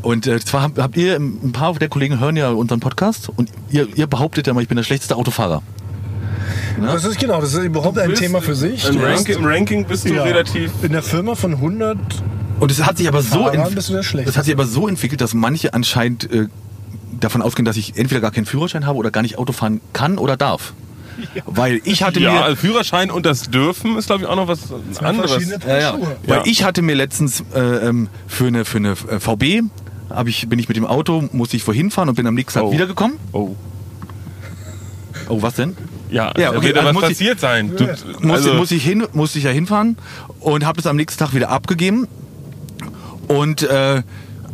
[0.01, 3.49] Und äh, zwar habt, habt ihr, ein paar der Kollegen hören ja unseren Podcast und
[3.69, 5.61] ihr, ihr behauptet ja mal, ich bin der schlechteste Autofahrer.
[6.81, 8.87] Das ist genau, das ist überhaupt ein Thema für sich.
[8.89, 10.23] Im Ranking, Im Ranking bist du Ja.
[10.23, 10.71] relativ.
[10.81, 11.97] In der Firma von 100
[12.59, 16.31] Und es hat sich aber so, das hat sich aber so entwickelt, dass manche anscheinend
[16.31, 16.47] äh,
[17.19, 20.17] davon ausgehen, dass ich entweder gar keinen Führerschein habe oder gar nicht Auto fahren kann
[20.17, 20.73] oder darf.
[21.45, 24.47] Weil ich hatte Ja, mir also Führerschein und das Dürfen ist, glaube ich, auch noch
[24.47, 24.59] was
[25.01, 25.31] anderes.
[25.67, 25.97] Ja, ja.
[26.25, 26.43] Weil Ja.
[26.45, 29.63] ich hatte mir letztens äh, ähm, für eine, für eine äh, VB,
[30.09, 32.59] hab ich, bin ich mit dem Auto, musste ich vorhin fahren und bin am nächsten
[32.59, 32.71] Tag Oh.
[32.71, 33.17] wiedergekommen.
[33.33, 33.55] Oh.
[35.27, 35.75] Oh, was denn?
[36.09, 37.75] Ja, Ja, okay, ja also was muss ich- passiert sein.
[37.75, 37.83] Du,
[38.25, 39.97] Muss, also, muss, ich hin, musste ich ja hinfahren
[40.39, 42.07] und habe es am nächsten Tag wieder abgegeben.
[43.29, 44.01] Und äh,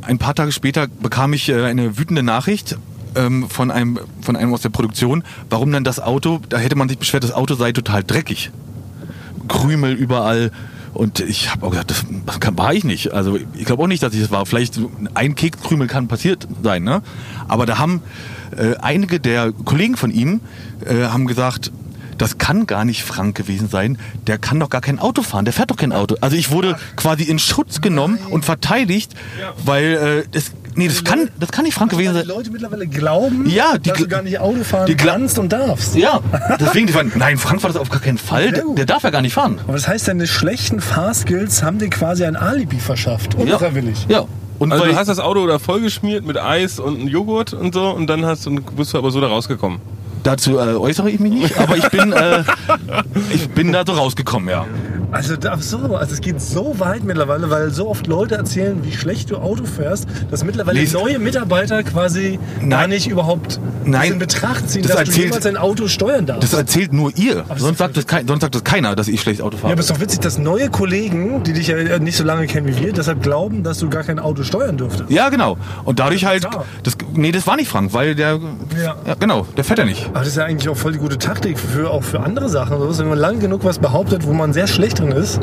[0.01, 2.77] ein paar Tage später bekam ich äh, eine wütende Nachricht
[3.15, 6.89] ähm, von, einem, von einem aus der Produktion, warum dann das Auto, da hätte man
[6.89, 8.51] sich beschwert, das Auto sei total dreckig.
[9.48, 10.51] Krümel überall
[10.94, 13.13] Und ich habe auch gedacht, das, das kann, war ich nicht.
[13.13, 14.46] Also ich glaube auch nicht, dass ich das war.
[14.46, 14.79] Vielleicht
[15.13, 16.84] ein Kekskrümel kann passiert sein.
[16.84, 17.01] Ne?
[17.48, 18.01] Aber da haben
[18.58, 20.41] äh, einige der Kollegen von ihm
[20.86, 21.72] äh, haben gesagt,
[22.17, 23.98] das kann gar nicht Frank gewesen sein.
[24.27, 25.45] Der kann doch gar kein Auto fahren.
[25.45, 26.15] Der fährt doch kein Auto.
[26.22, 29.13] Also ich wurde quasi in Schutz genommen und verteidigt,
[29.63, 32.38] weil äh, das, nee, das kann, das kann nicht Frank gewesen Weil die sein.
[32.38, 35.95] Leute mittlerweile glauben, Ja, die dass du gar nicht Auto fahren die kannst und darfst.
[35.95, 36.19] Ja,
[36.60, 38.51] deswegen, die waren, nein, Frank war das auf gar keinen Fall.
[38.51, 39.60] Der, der darf ja gar nicht fahren.
[39.63, 43.36] Aber das heißt, deine schlechten Fahrskills haben dir quasi ein Alibi verschafft.
[43.36, 44.05] Unfreiwillig.
[44.10, 44.25] Ja.
[44.57, 48.07] Und Also du hast das Auto da vollgeschmiert mit Eis und Joghurt und so und
[48.07, 49.79] dann hast du, bist du aber so da rausgekommen.
[50.25, 52.44] Dazu äh, äußere ich mich nicht, aber ich bin, äh,
[53.29, 54.65] ich bin da so rausgekommen, ja.
[55.12, 59.31] Also so, also es geht so weit mittlerweile, weil so oft Leute erzählen, wie schlecht
[59.31, 62.89] du Auto fährst, dass mittlerweile Lies- neue Mitarbeiter quasi gar Nein.
[62.89, 64.13] nicht überhaupt Nein.
[64.13, 66.43] in Betracht ziehen, Das dass du erzählt- jemals ein Auto steuern darfst.
[66.43, 67.45] Das erzählt nur ihr.
[67.55, 69.74] Sonst sagt, das kein, sonst sagt das keiner, dass ich schlecht Auto ja, fahre.
[69.74, 72.67] aber es ist doch witzig, dass neue Kollegen, die dich ja nicht so lange kennen
[72.67, 75.09] wie wir, deshalb glauben, dass du gar kein Auto steuern dürftest.
[75.09, 75.57] Ja, genau.
[75.85, 76.45] Und dadurch halt,
[76.83, 78.39] das, nee, das war nicht Frank, weil der,
[78.83, 78.95] Ja.
[79.05, 80.07] ja, genau, der fährt ja nicht.
[80.07, 82.77] Aber das ist ja eigentlich auch voll die gute Taktik für auch für andere Sachen.
[82.79, 85.39] So, Wenn man lange genug was behauptet, wo man sehr schlecht drin ist,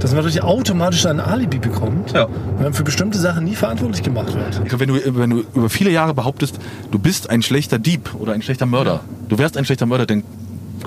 [0.00, 2.24] dass man dadurch automatisch ein Alibi bekommt Ja.
[2.24, 4.60] und dann für bestimmte Sachen nie verantwortlich gemacht wird.
[4.62, 6.58] Ich glaube, wenn du, wenn du über viele Jahre behauptest,
[6.90, 10.22] du bist ein schlechter Dieb oder ein schlechter Mörder, du wärst ein schlechter Mörder, dann,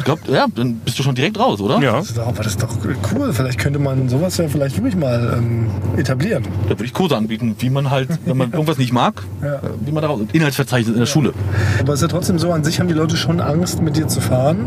[0.03, 1.79] glaub, ja, dann bist du schon direkt raus, oder?
[1.79, 1.93] Ja.
[1.97, 2.69] Das ist doch- aber das ist doch
[3.15, 3.33] cool.
[3.33, 6.43] Vielleicht könnte man sowas ja vielleicht wirklich mal ähm, etablieren.
[6.63, 9.55] Da würde ich Kurse anbieten, wie man halt, wenn man irgendwas nicht mag, Ja.
[9.55, 11.33] äh, wie man daraus, Inhaltsverzeichnis in der Schule.
[11.79, 14.07] Aber es ist ja trotzdem so, an sich haben die Leute schon Angst, mit dir
[14.07, 14.65] zu fahren.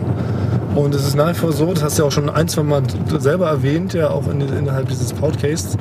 [0.75, 2.63] Und es ist nach wie vor so, das hast du ja auch schon ein, zwei
[2.63, 2.83] Mal
[3.19, 5.77] selber erwähnt, ja auch in, innerhalb dieses Podcasts,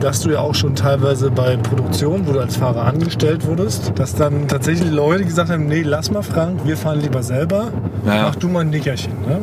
[0.00, 4.14] dass du ja auch schon teilweise bei Produktionen, wo du als Fahrer angestellt wurdest, dass
[4.14, 7.72] dann tatsächlich Leute gesagt haben, nee, lass mal Frank, wir fahren lieber selber,
[8.06, 8.22] Ja, ja.
[8.24, 9.12] mach du mal ein Nickerchen.
[9.26, 9.40] Ne?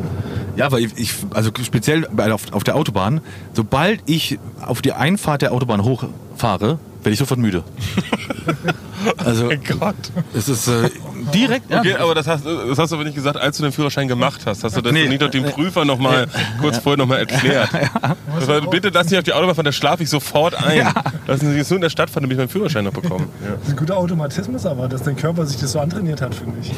[0.55, 3.21] Ja, weil ich, ich also speziell auf, auf der Autobahn,
[3.53, 7.63] sobald ich auf die Einfahrt der Autobahn hochfahre, werde ich sofort müde.
[9.17, 9.93] Also Gott.
[10.33, 10.89] es ist äh,
[11.31, 11.69] direkt.
[11.69, 14.07] Ja, Okay, aber das hast, das hast du aber nicht gesagt, als du den Führerschein
[14.07, 14.63] gemacht hast.
[14.63, 15.07] Hast du das Nee.
[15.07, 16.25] nicht doch dem Prüfer noch mal
[16.59, 17.69] kurz vorher noch mal erklärt?
[18.47, 20.87] Das war, bitte lass mich auf die Autobahn fahren, da schlafe ich sofort ein.
[21.27, 23.25] Lassen Sie jetzt nur in der Stadt fahren, damit ich meinen Führerschein noch bekomme.
[23.43, 23.51] Ja.
[23.51, 26.55] Das ist ein guter Automatismus, aber dass dein Körper sich das so antrainiert hat, finde
[26.61, 26.71] ich.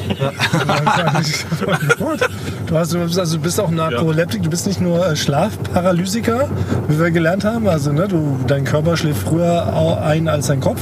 [2.66, 6.48] Du, hast, du, bist, also du bist auch Narkoleptik, du bist nicht nur äh, Schlafparalysiker,
[6.88, 7.68] wie wir gelernt haben.
[7.68, 10.80] Also ne, du, dein Körper schläft früher ein als dein Kopf,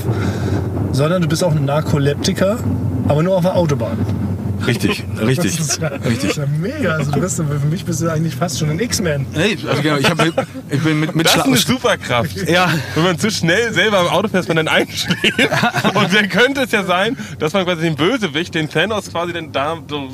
[0.92, 2.58] sondern du bist auch ein Narkoleptiker,
[3.08, 4.25] aber nur auf der Autobahn.
[4.66, 6.30] Richtig, richtig, Das ist ja, Das richtig.
[6.30, 6.92] ist ja mega.
[6.92, 9.26] Also du bist, für mich bist du eigentlich fast schon ein X-Man.
[9.34, 10.24] Nee, also genau, ich, hab,
[10.70, 12.48] ich bin mit, mit Das ist eine Superkraft.
[12.48, 15.22] Ja, Wenn man zu schnell selber im Auto fährt, dass man dann einschläft.
[15.94, 19.52] Und dann könnte es ja sein, dass man quasi den Bösewicht, den Thanos quasi dann
[19.52, 20.08] da so,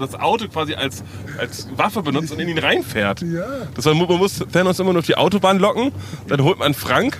[0.00, 1.02] das Auto quasi als,
[1.38, 3.22] als Waffe benutzt und in ihn reinfährt.
[3.22, 3.44] Ja.
[3.74, 5.92] Das war, man muss Thanos immer nur auf die Autobahn locken,
[6.28, 7.16] dann holt man Frank,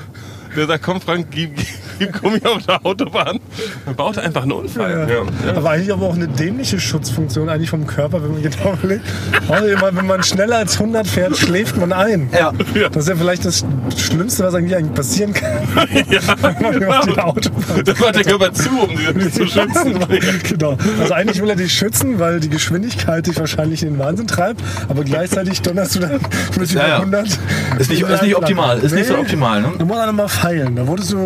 [0.56, 1.50] der sagt, komm Frank, gib,
[1.98, 3.40] gib Gummi auf der Autobahn.
[3.84, 5.08] Dann baut er einfach einen Unfall.
[5.46, 5.52] Ja.
[5.54, 9.04] Aber eigentlich aber auch eine dämliche Schutzfunktion eigentlich vom Körper, wenn man genau überlegt.
[9.48, 12.28] Wenn man schneller als 100 fährt, schläft man ein.
[12.32, 12.52] Ja.
[12.90, 13.64] Das ist ja vielleicht das
[13.96, 15.50] Schlimmste, was eigentlich, passieren kann.
[15.74, 19.98] wenn man auf die Autobahn Das macht der Körper zu, um sie zu schützen.
[20.48, 20.76] genau.
[21.00, 24.60] Also eigentlich will er dich schützen, weil die Geschwindigkeit dich wahrscheinlich in den Wahnsinn treibt,
[24.88, 26.20] aber gleichzeitig donnerst du dann
[26.58, 26.98] mit über Ja, ja.
[26.98, 27.26] 100.
[27.78, 29.72] Ist nicht- ist nicht optimal, ist nicht so optimal, ne?
[29.78, 30.76] Du musst noch mal feilen.
[30.76, 31.16] Da wurdest du,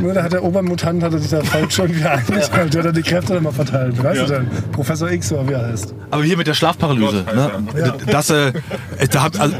[0.00, 2.72] ne, da hat der Obermutant hat er sich da falsch irgendwie eingestellt.
[2.74, 4.02] Der hat dann die Kräfte dann mal verteilt.
[4.02, 4.46] Weißt du denn?
[4.72, 5.94] Professor X oder wie er heißt.
[6.10, 7.24] aber hier mit der Schlafparalyse.
[7.24, 7.50] Gott, Ne?
[7.78, 7.94] Ja.
[8.10, 8.52] Das, äh,
[9.10, 9.56] da hab, also,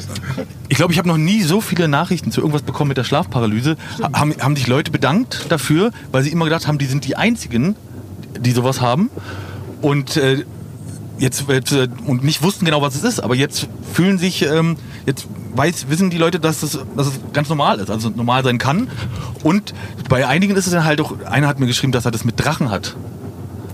[0.69, 3.77] ich glaube, ich habe noch nie so viele Nachrichten zu irgendwas bekommen mit der Schlafparalyse.
[4.03, 7.17] Ha- Haben, haben sich Leute bedankt dafür, weil sie immer gedacht haben, die sind die
[7.17, 7.77] Einzigen,
[8.41, 9.11] die sowas haben.
[9.83, 10.45] Und äh,
[11.19, 14.77] jetzt, jetzt äh, und nicht wussten genau, was es ist, aber jetzt fühlen sich, ähm,
[15.07, 18.59] jetzt weiß, wissen die Leute, dass es, dass es ganz normal ist, also normal sein
[18.59, 18.89] kann.
[19.43, 19.73] Und
[20.09, 22.43] bei einigen ist es dann halt auch, einer hat mir geschrieben, dass er das mit
[22.43, 22.97] Drachen hat.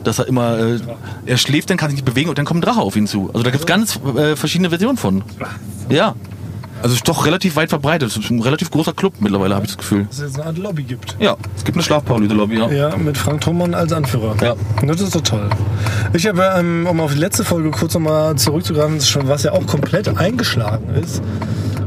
[0.04, 0.80] Dass er immer, äh,
[1.26, 3.30] er schläft, dann kann sich nicht bewegen und dann kommt ein Drache auf ihn zu.
[3.32, 5.22] Also da gibt es ganz äh, verschiedene Versionen von.
[5.88, 6.14] Ja.
[6.82, 8.10] Also ist doch relativ weit verbreitet.
[8.10, 10.06] Es ist ein relativ großer Club mittlerweile, habe ich das Gefühl.
[10.06, 11.16] Dass es jetzt eine Art Lobby gibt.
[11.20, 12.70] Ja, es gibt eine Schlafparalyse-Lobby, ja.
[12.70, 14.34] Ja, mit Frank Thomann als Anführer.
[14.42, 14.54] Ja.
[14.84, 15.48] Das ist doch toll.
[16.12, 20.08] Ich habe, ähm, um auf die letzte Folge kurz nochmal zurückzugreifen, was ja auch komplett
[20.18, 21.22] eingeschlagen ist,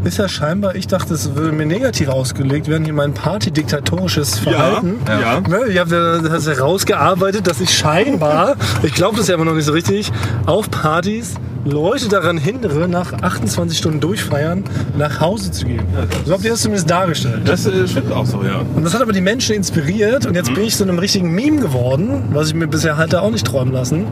[0.06, 5.00] ist ja scheinbar, ich dachte, es würde mir negativ ausgelegt werden, hier mein partydiktatorisches Verhalten.
[5.08, 5.42] ja.
[5.42, 9.56] Ne, ich habe ja, das herausgearbeitet, dass ich scheinbar, ich glaube das ja immer noch
[9.56, 10.12] nicht so richtig,
[10.46, 14.64] auf Partys Leute daran hindere, nach 28 Stunden Durchfeiern
[14.98, 15.82] nach Hause zu gehen.
[16.24, 17.42] So habt ihr das zumindest dargestellt.
[17.46, 18.62] Das äh, stimmt auch so, ja.
[18.76, 21.60] Und das hat aber die Menschen inspiriert und jetzt bin ich zu einem richtigen Meme
[21.62, 24.06] geworden, was ich mir bisher halt da auch nicht träumen lassen.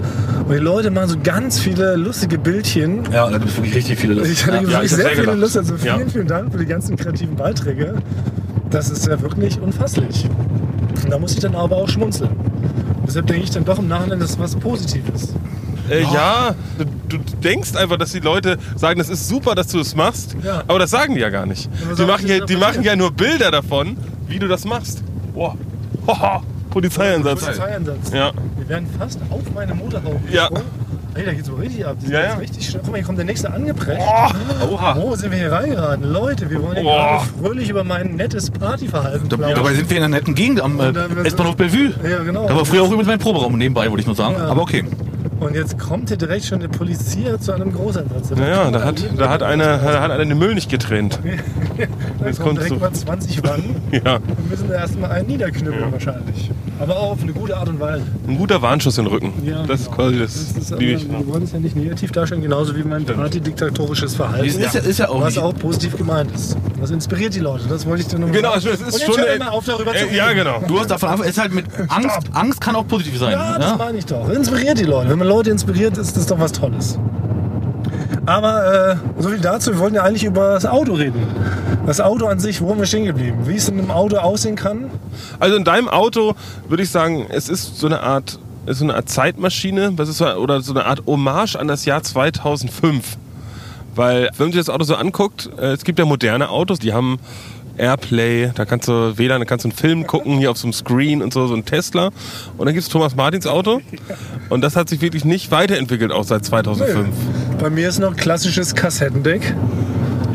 [0.47, 3.03] Und die Leute machen so ganz viele lustige Bildchen.
[3.11, 4.31] Ja, da gibt es wirklich richtig viele Lust.
[4.31, 4.61] Ich hatte ja.
[4.63, 5.35] wirklich ich hab sehr sehr viele.
[5.35, 5.57] Lust.
[5.57, 6.05] Also vielen, Ja.
[6.07, 7.93] vielen Dank für die ganzen kreativen Beiträge.
[8.71, 10.27] Das ist ja wirklich unfasslich.
[11.03, 12.31] Und da muss ich dann aber auch schmunzeln.
[13.05, 15.33] Deshalb denke ich dann doch im Nachhinein, das ist was Positives.
[15.89, 16.85] Äh, ja, du,
[17.17, 20.63] du denkst einfach, dass die Leute sagen, das ist super, dass du das machst, Ja.
[20.67, 21.69] aber das sagen die ja gar nicht.
[21.97, 25.03] Die machen, ja, die machen ja nur Bilder davon, wie du das machst.
[25.33, 25.55] Boah.
[26.07, 26.41] Hoho.
[26.69, 27.41] Polizeieinsatz.
[27.43, 28.11] Polizeieinsatz.
[28.13, 28.31] Ja.
[28.57, 30.49] Wir werden fast auf meine Motorhaube Ja.
[31.15, 31.95] Hey, da geht's so richtig ab.
[32.01, 32.33] Das Ja, ist ja.
[32.39, 32.81] richtig schnell.
[32.83, 34.01] Guck mal, hier kommt der nächste angeprescht.
[34.71, 34.95] Oha.
[34.99, 36.11] Wo sind wir hier reingeraten?
[36.11, 39.37] Leute, wir wollen gerade fröhlich über mein nettes Partyverhalten Da-.
[39.37, 40.91] Dabei sind wir in einer netten Gegend am äh,
[41.25, 41.93] S-Bahnhof Bellevue.
[42.09, 42.47] Ja, genau.
[42.47, 44.35] Da war früher auch übrigens mein Proberaum nebenbei, wollte ich nur sagen.
[44.39, 44.47] Ja.
[44.47, 44.83] Aber okay.
[45.43, 48.31] Und jetzt kommt hier direkt schon der Polizei zu einem Großeinsatz.
[48.31, 51.19] Naja, da hat, da hat einer, da hat einer den Müll nicht getrennt.
[52.19, 53.75] Da jetzt kommen kommt's direkt mal 20 Wannen.
[53.91, 54.19] Ja.
[54.19, 56.51] Wir müssen da erstmal einen niederknüppeln wahrscheinlich.
[56.79, 58.03] Aber auch auf eine gute Art und Weise.
[58.27, 59.31] Ein guter Warnschuss in den Rücken.
[59.45, 59.97] Ja, das ist genau.
[59.97, 61.09] quasi das, Das ist, ich.
[61.09, 64.45] wir wollen es ja nicht negativ darstellen, genauso wie mein partydiktatorisches Verhalten.
[64.47, 66.57] Ist, ist, ja, ist ja auch was auch positiv gemeint ist.
[66.81, 68.69] Das inspiriert die Leute, das wollte ich dir nur mal Genau, sagen.
[68.73, 70.15] es ist Und schon hör mal auf, darüber zu Äh, reden.
[70.15, 70.61] ja, genau.
[70.67, 72.19] Du hast davon ist halt mit Angst.
[72.33, 73.31] Angst kann auch positiv sein.
[73.31, 73.77] Ja, das Ja?
[73.77, 74.27] meine ich doch.
[74.29, 75.09] Inspiriert die Leute.
[75.09, 76.97] Wenn man Leute inspiriert, ist das doch was Tolles.
[78.25, 79.71] Aber äh, so viel dazu.
[79.71, 81.21] Wir wollten ja eigentlich über das Auto reden.
[81.85, 83.39] Das Auto an sich, wo haben wir stehen geblieben?
[83.43, 84.89] Wie es in einem Auto aussehen kann?
[85.39, 86.33] Also in deinem Auto
[86.69, 90.27] würde ich sagen, es ist so eine Art, so eine Art Zeitmaschine, das ist so,
[90.27, 93.17] oder so eine Art Hommage an das Jahr 2005.
[93.95, 96.93] Weil, wenn man sich das Auto so anguckt, äh, es gibt ja moderne Autos, die
[96.93, 97.19] haben
[97.77, 100.73] Airplay, da kannst du WLAN, da kannst du einen Film gucken, hier auf so einem
[100.73, 102.11] Screen und so, so ein Tesla.
[102.57, 103.81] Und dann gibt es Thomas Martins Auto.
[104.49, 107.09] Und das hat sich wirklich nicht weiterentwickelt, auch seit 2005.
[107.59, 109.53] Bei mir ist noch ein klassisches Kassettendeck.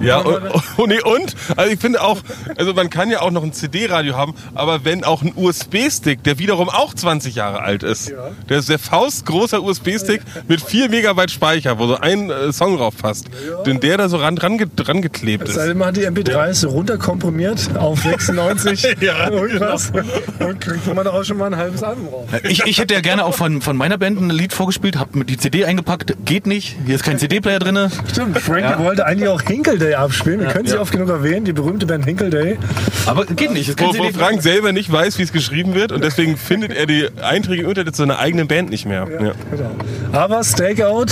[0.02, 0.42] Ja, und,
[0.76, 2.18] und, nee, und, also ich finde auch,
[2.56, 6.38] also man kann ja auch noch ein CD-Radio haben, aber wenn auch ein USB-Stick, der
[6.38, 8.30] wiederum auch 20 Jahre alt ist, Ja.
[8.48, 12.94] der ist der faustgroßer USB-Stick mit 4 Megabyte Speicher, wo so ein äh, Song drauf
[12.96, 13.26] passt,
[13.66, 15.56] denn der da so ran, ran, dran geklebt ist.
[15.56, 19.92] denn, man hat die MP3s runterkomprimiert auf 96 Ja, irgendwas.
[20.38, 22.28] Und kriegt man da auch schon mal ein halbes Album raus.
[22.44, 25.30] Ich, ich hätte ja gerne auch von, von meiner Band ein Lied vorgespielt, hab mit
[25.30, 27.90] die CD eingepackt, geht nicht, hier ist kein CD-Player drin.
[28.10, 30.40] Stimmt, Frank wollte eigentlich auch Hinkle Day abspielen.
[30.40, 30.80] Wir können sie ja.
[30.80, 32.58] oft genug erwähnen, die berühmte Band Hinkle Day.
[33.06, 35.92] Aber geht nicht, ist kein Wo, wo Frank selber nicht weiß, wie es geschrieben wird
[35.92, 39.06] und deswegen findet er die Einträge im Internet zu seiner eigenen Band nicht mehr.
[39.10, 39.18] Ja.
[39.18, 39.70] Genau.
[40.12, 41.06] Aber Stakeout,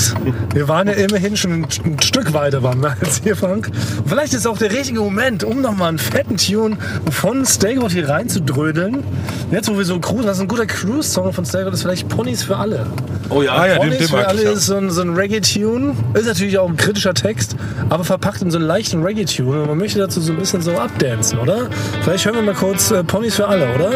[0.55, 3.71] wir waren ja immerhin schon ein, ein Stück weiter waren wir als hier, Frank.
[3.99, 6.77] Und vielleicht ist auch der richtige Moment, um nochmal einen fetten Tune
[7.11, 9.03] von Stakeout hier reinzudrödeln.
[9.51, 12.43] Jetzt, wo wir so cruisen, das ist ein guter Cruise-Song von Stakeout, ist vielleicht Ponys
[12.43, 12.87] für alle.
[13.31, 14.47] Oh ja, Ah ja, den, Ponys den für mag alle ich.
[14.47, 14.53] Ja.
[14.53, 15.95] ist so ein, so ein Reggae-Tune.
[16.15, 17.57] Ist natürlich auch ein kritischer Text,
[17.89, 19.63] aber verpackt in so einen leichten Reggae-Tune.
[19.63, 21.69] Und man möchte dazu so ein bisschen so abdancen, oder?
[22.03, 23.93] Vielleicht hören wir mal kurz äh, Ponys für alle, oder?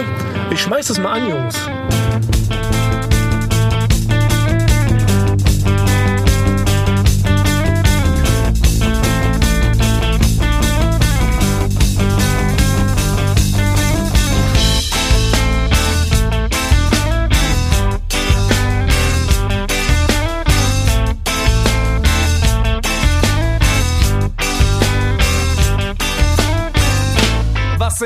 [0.50, 1.56] Ich schmeiß das mal an, Jungs.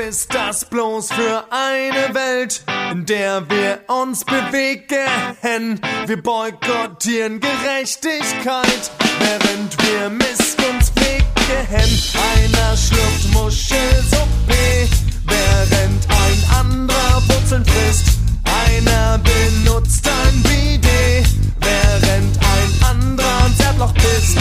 [0.07, 5.79] Ist das bloß für eine Welt, in der wir uns bewegen?
[6.05, 11.25] Wir boykottieren Gerechtigkeit, während wir Missgunst pflegen.
[11.49, 14.89] Einer schluckt Muschelsuppe,
[15.25, 18.05] während ein anderer Wurzeln frisst.
[18.67, 21.27] Einer benutzt ein Bidet,
[21.59, 24.37] während ein anderer ein Zertloch pisst.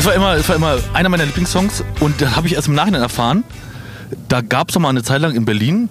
[0.00, 2.74] Das war immer, das war immer einer meiner Lieblingssongs und da habe ich erst im
[2.74, 3.44] Nachhinein erfahren,
[4.30, 5.90] da gab es mal eine Zeit lang in Berlin,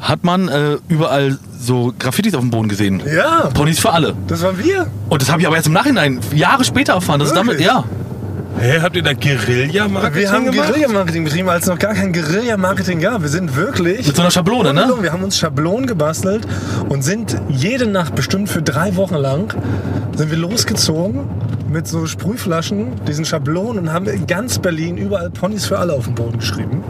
[0.00, 3.02] hat man äh, überall so Graffitis auf dem Boden gesehen.
[3.14, 4.14] Ja, Ponys für alle.
[4.26, 4.86] das waren wir.
[5.10, 7.20] Und das habe ich aber erst im Nachhinein, Jahre später erfahren.
[7.20, 7.84] Das ist damit, ja.
[8.58, 10.50] Hä, habt ihr da Guerilla-Marketing Wir haben?
[10.50, 13.20] Guerilla-Marketing betrieben, als es noch gar kein Guerilla-Marketing gab.
[13.20, 14.06] Wir sind wirklich.
[14.06, 14.94] Mit so einer Schablone, ne?
[15.02, 16.48] Wir haben uns Schablonen gebastelt
[16.88, 19.52] und sind jede Nacht, bestimmt für drei Wochen lang,
[20.16, 21.28] sind wir losgezogen
[21.72, 26.04] mit so Sprühflaschen, diesen Schablonen und haben in ganz Berlin überall Ponys für alle auf
[26.04, 26.84] dem Boden geschrieben.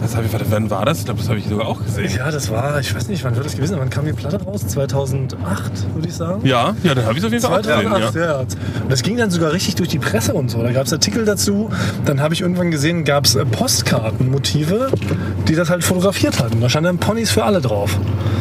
[0.00, 0.98] Das hab ich, warte, wann war das?
[0.98, 2.10] Ich glaube, das habe ich sogar auch gesehen.
[2.16, 3.76] Ja, das war, ich weiß nicht, wann wird das gewesen?
[3.78, 4.66] Wann kam die Platte raus?
[4.66, 6.44] 2008, würde ich sagen.
[6.44, 7.82] Ja, ja, dann habe ich es auf jeden Fall auch gesehen.
[7.82, 8.20] 2008, Ja.
[8.24, 8.38] ja.
[8.40, 8.56] Und
[8.90, 10.60] das ging dann sogar richtig durch die Presse und so.
[10.60, 11.70] Da gab es Artikel dazu.
[12.04, 14.90] Dann habe ich irgendwann gesehen, gab es Postkartenmotive,
[15.46, 16.60] die das halt fotografiert hatten.
[16.60, 17.96] Da standen dann Ponys für alle drauf.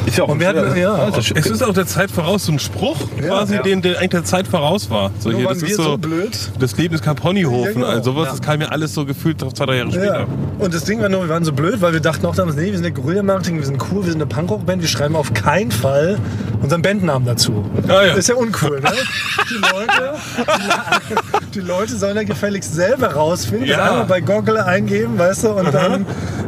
[0.07, 2.51] Ist ja auch Und wir hatten, ja, Also, es ist auch der Zeit voraus, so
[2.51, 3.61] ein Spruch quasi, ja.
[3.61, 5.11] Den, der eigentlich der Zeit voraus war.
[5.19, 6.37] So, Nur hier, das ist so, so blöd.
[6.59, 7.85] das Leben ist kein Ponyhofen, Ja, genau.
[7.87, 8.31] also sowas, Ja.
[8.31, 10.19] das kam mir alles so gefühlt zwei, drei Jahre später.
[10.21, 10.27] Ja.
[10.59, 12.65] Und das Ding war nur, wir waren so blöd, weil wir dachten auch damals, nee,
[12.67, 15.71] wir sind eine Guerilla-Marketing, wir sind cool, wir sind eine Punkrock-Band, wir schreiben auf keinen
[15.71, 16.17] Fall
[16.61, 17.65] unseren Bandnamen dazu.
[17.87, 18.13] Ah, ja.
[18.13, 18.91] Ist ja uncool, ne?
[19.49, 20.13] Die Leute,
[21.53, 23.83] die, Leute sollen ja gefälligst selber rausfinden, Ja.
[23.83, 26.05] einfach bei Goggle eingeben, weißt du, und dann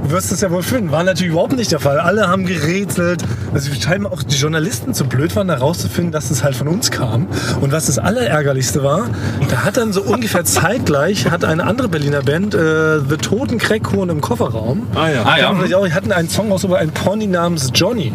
[0.08, 0.92] wirst du es ja wohl finden.
[0.92, 2.00] War natürlich überhaupt nicht der Fall.
[2.00, 3.24] Alle haben gerätselt.
[3.54, 6.92] Also scheinbar auch die Journalisten zu blöd waren, da rauszufinden, dass es halt von uns
[6.92, 7.28] kam.
[7.62, 9.10] Und was das Allerärgerlichste war,
[9.50, 14.10] da hat dann so ungefähr zeitgleich hat eine andere Berliner Band äh, The Toten Crackhorn
[14.10, 14.88] im Kofferraum.
[14.96, 15.24] Ah ja.
[15.24, 15.78] Ah, ja.
[15.78, 18.12] Auch, hatten einen Song aus über einen Pony namens Johnny.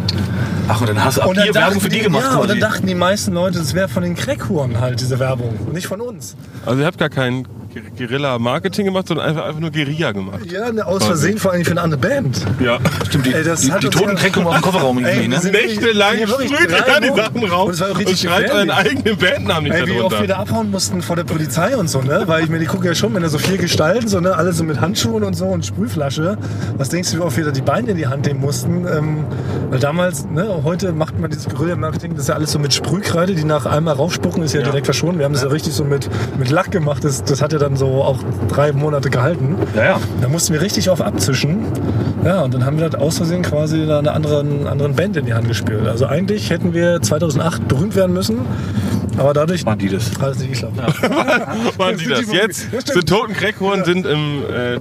[0.70, 2.24] Ach, und dann hast du ab Und hier Werbung für die die, gemacht.
[2.30, 5.54] ja, und dann dachten die meisten Leute, das wäre von den Crackhuren halt, diese Werbung.
[5.72, 6.36] Nicht von uns.
[6.66, 7.57] Also ihr habt gar kein Gu-
[7.96, 10.40] Guerilla-Marketing gemacht, sondern einfach, einfach nur Guerilla gemacht.
[10.50, 12.44] Ja, ne, aus Versehen vor allem für eine andere Band.
[12.60, 12.78] Ja.
[13.06, 14.20] Stimmt, die, Ey, das die, hat die ja- auf
[14.54, 15.38] dem Kofferraum irgendwie, Ey, ne?
[15.50, 17.08] Nächtelang Ja, sprüht er da die.
[17.08, 20.20] Sachen raus Und es war auch richtig schreibt euren eigenen Bandnamen nicht Ey, wie oft
[20.20, 20.26] wir darunter.
[20.26, 22.22] da abhauen mussten vor der Polizei und so, ne?
[22.26, 24.34] Weil ich mir die gucke ja schon, wenn da so vier Gestalten, so, ne?
[24.36, 26.36] Alle so mit Handschuhen und so und Sprühflasche.
[26.76, 28.86] Was denkst du, wie oft wir da die Beine in die Hand nehmen mussten?
[28.86, 29.24] Ähm,
[29.70, 30.48] weil damals, ne?
[30.64, 33.94] Heute macht man dieses Guerilla-Marketing, das ist ja alles so mit Sprühkreide, die nach einmal
[33.94, 35.18] raufspucken, ist ja, direkt verschwunden.
[35.18, 37.04] Wir haben das ja richtig so mit, mit Lack gemacht.
[37.04, 39.56] Das, das hat ja dann so auch drei Monate gehalten.
[39.76, 40.00] Ja, ja.
[40.20, 41.66] Da mussten wir richtig auf abzischen.
[42.24, 45.34] Ja, und dann haben wir das aus Versehen quasi einer anderen, anderen Band in die
[45.34, 45.86] Hand gespielt.
[45.86, 48.38] Also eigentlich hätten wir 2008 berühmt werden müssen,
[49.18, 50.10] aber dadurch Waren die das?
[50.20, 51.02] hat es nicht geklappt.
[51.78, 52.68] Waren die das jetzt?
[52.72, 52.78] Ja.
[52.94, 54.78] Die Toten Crackhorn sind im, äh,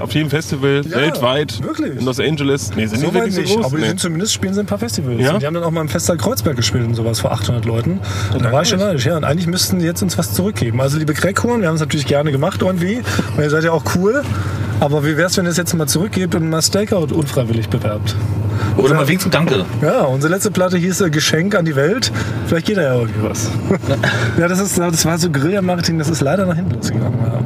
[0.00, 1.62] auf jedem Festival Ja, weltweit.
[1.62, 1.98] wirklich?
[1.98, 2.70] In Los Angeles.
[2.76, 3.66] Nee, sind So die weit wirklich nicht, so groß?
[3.66, 3.88] aber die Nee.
[3.88, 5.20] sind zumindest spielen sie ein paar Festivals.
[5.20, 5.32] Ja?
[5.34, 8.00] Und die haben dann auch mal im Festsaal Kreuzberg gespielt und sowas vor 800 Leuten.
[8.32, 9.04] Und da war ich schon neidisch.
[9.06, 10.80] Ja, und eigentlich müssten die jetzt uns was zurückgeben.
[10.80, 13.02] Also liebe Crackhorn, wir haben es natürlich gerne gemacht irgendwie.
[13.36, 14.22] Und ihr seid ja auch cool.
[14.80, 18.14] Aber wie wär's, wenn ihr es jetzt mal zurückgebt und mal Stakeout unfreiwillig bewerbt?
[18.76, 19.64] Oder mal wenigstens Danke.
[19.82, 22.12] Ja, unsere letzte Platte hieß Geschenk an die Welt.
[22.46, 23.50] Vielleicht geht da ja irgendwie was.
[24.38, 27.18] ja, das, ist, das war so Guerilla-Marketing, das ist leider nach hinten losgegangen.
[27.24, 27.40] Ja.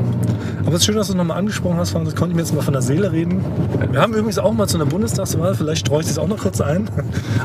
[0.69, 1.95] Aber es ist schön, dass du es nochmal angesprochen hast.
[1.95, 3.43] Das konnte ich mir jetzt mal von der Seele reden.
[3.91, 6.61] Wir haben übrigens auch mal zu einer Bundestagswahl, vielleicht streue ich das auch noch kurz
[6.61, 6.91] ein.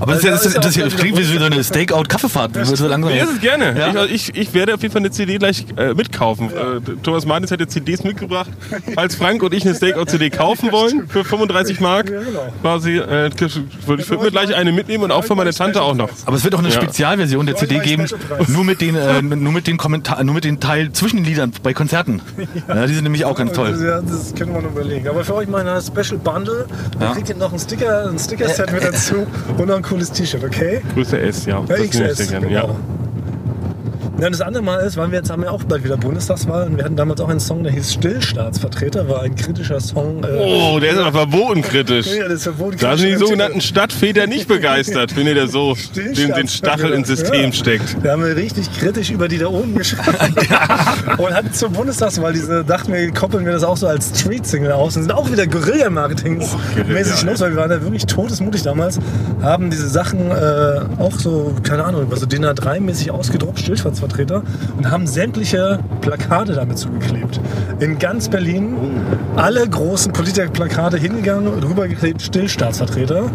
[0.01, 2.53] Aber das, ist ja- das, ist- ja das, auch das klingt wie so eine Stakeout-Kaffeefahrt.
[2.57, 3.13] Das wird so langsam.
[3.13, 3.79] Nee, ist es gerne.
[3.79, 4.03] Ja.
[4.03, 6.49] Ich, ich, ich werde auf jeden Fall eine CD gleich äh, mitkaufen.
[6.49, 8.49] Äh, Thomas Martins hätte CDs mitgebracht.
[8.97, 12.39] Als Frank und ich eine Stakeout-CD kaufen wollen für 35 Mark, Ja, genau.
[12.61, 13.29] quasi, äh,
[13.85, 16.09] würde ich würde mir gleich eine mitnehmen und auch für meine Tante auch noch.
[16.25, 16.75] Aber es wird auch eine Ja.
[16.75, 18.05] Spezialversion der Ja, CD geben,
[18.49, 21.53] nur mit den, äh, nur mit den Kommentar, nur mit den Teil zwischen den Liedern
[21.63, 22.21] bei Konzerten.
[22.67, 23.75] Ja, die sind nämlich auch ganz toll.
[23.85, 25.07] Ja, das können wir noch überlegen.
[25.07, 26.65] Aber für euch mal ein Special Bundle.
[26.99, 27.13] Da Ja.
[27.13, 29.25] kriegt ihr noch ein Sticker, ein Sticker-Set mit dazu
[29.57, 30.81] und noch ein cooles T-Shirt, okay?
[30.93, 31.59] Größe S, ja.
[31.59, 32.47] Ja, Das nehme ich XS, genau.
[32.49, 32.65] ja.
[34.23, 36.67] Ja, und das andere Mal ist, waren wir jetzt haben wir auch bald wieder Bundestagswahl
[36.67, 40.23] und wir hatten damals auch einen Song, der hieß Stillstaatsvertreter, war ein kritischer Song.
[40.23, 42.07] Äh, Oh, der ist aber verboten kritisch.
[42.07, 42.77] ja, das ist verboten.
[42.79, 47.09] Da sind die sogenannten Stadtväter nicht begeistert, wenn ihr da so den, den Stachel ins
[47.09, 47.51] System Ja.
[47.51, 47.97] steckt.
[48.01, 50.03] Da haben wir richtig kritisch über die da oben geschrieben.
[51.17, 54.95] und hatten zur Bundestagswahl diese, dachten wir, koppeln wir das auch so als Street-Single aus
[54.95, 56.55] und sind auch wieder Guerilla-Marketing-mäßig
[56.87, 59.01] Guerilla, los, weil wir waren da wirklich todesmutig damals,
[59.41, 64.12] haben diese Sachen äh, auch so, keine Ahnung, über so DIN A3-mäßig ausgedruckt, Stillstaatsvertreter,
[64.77, 67.39] und haben sämtliche Plakate damit zugeklebt.
[67.79, 68.75] In ganz Berlin
[69.35, 73.29] alle großen Politikerplakate hingegangen, drüber geklebt, Stillstaatsvertreter.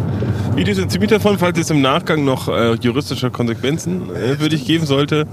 [0.73, 4.87] Sind ziemlich davon, falls es im Nachgang noch äh, juristische Konsequenzen äh, würde ich geben
[4.87, 5.25] sollte.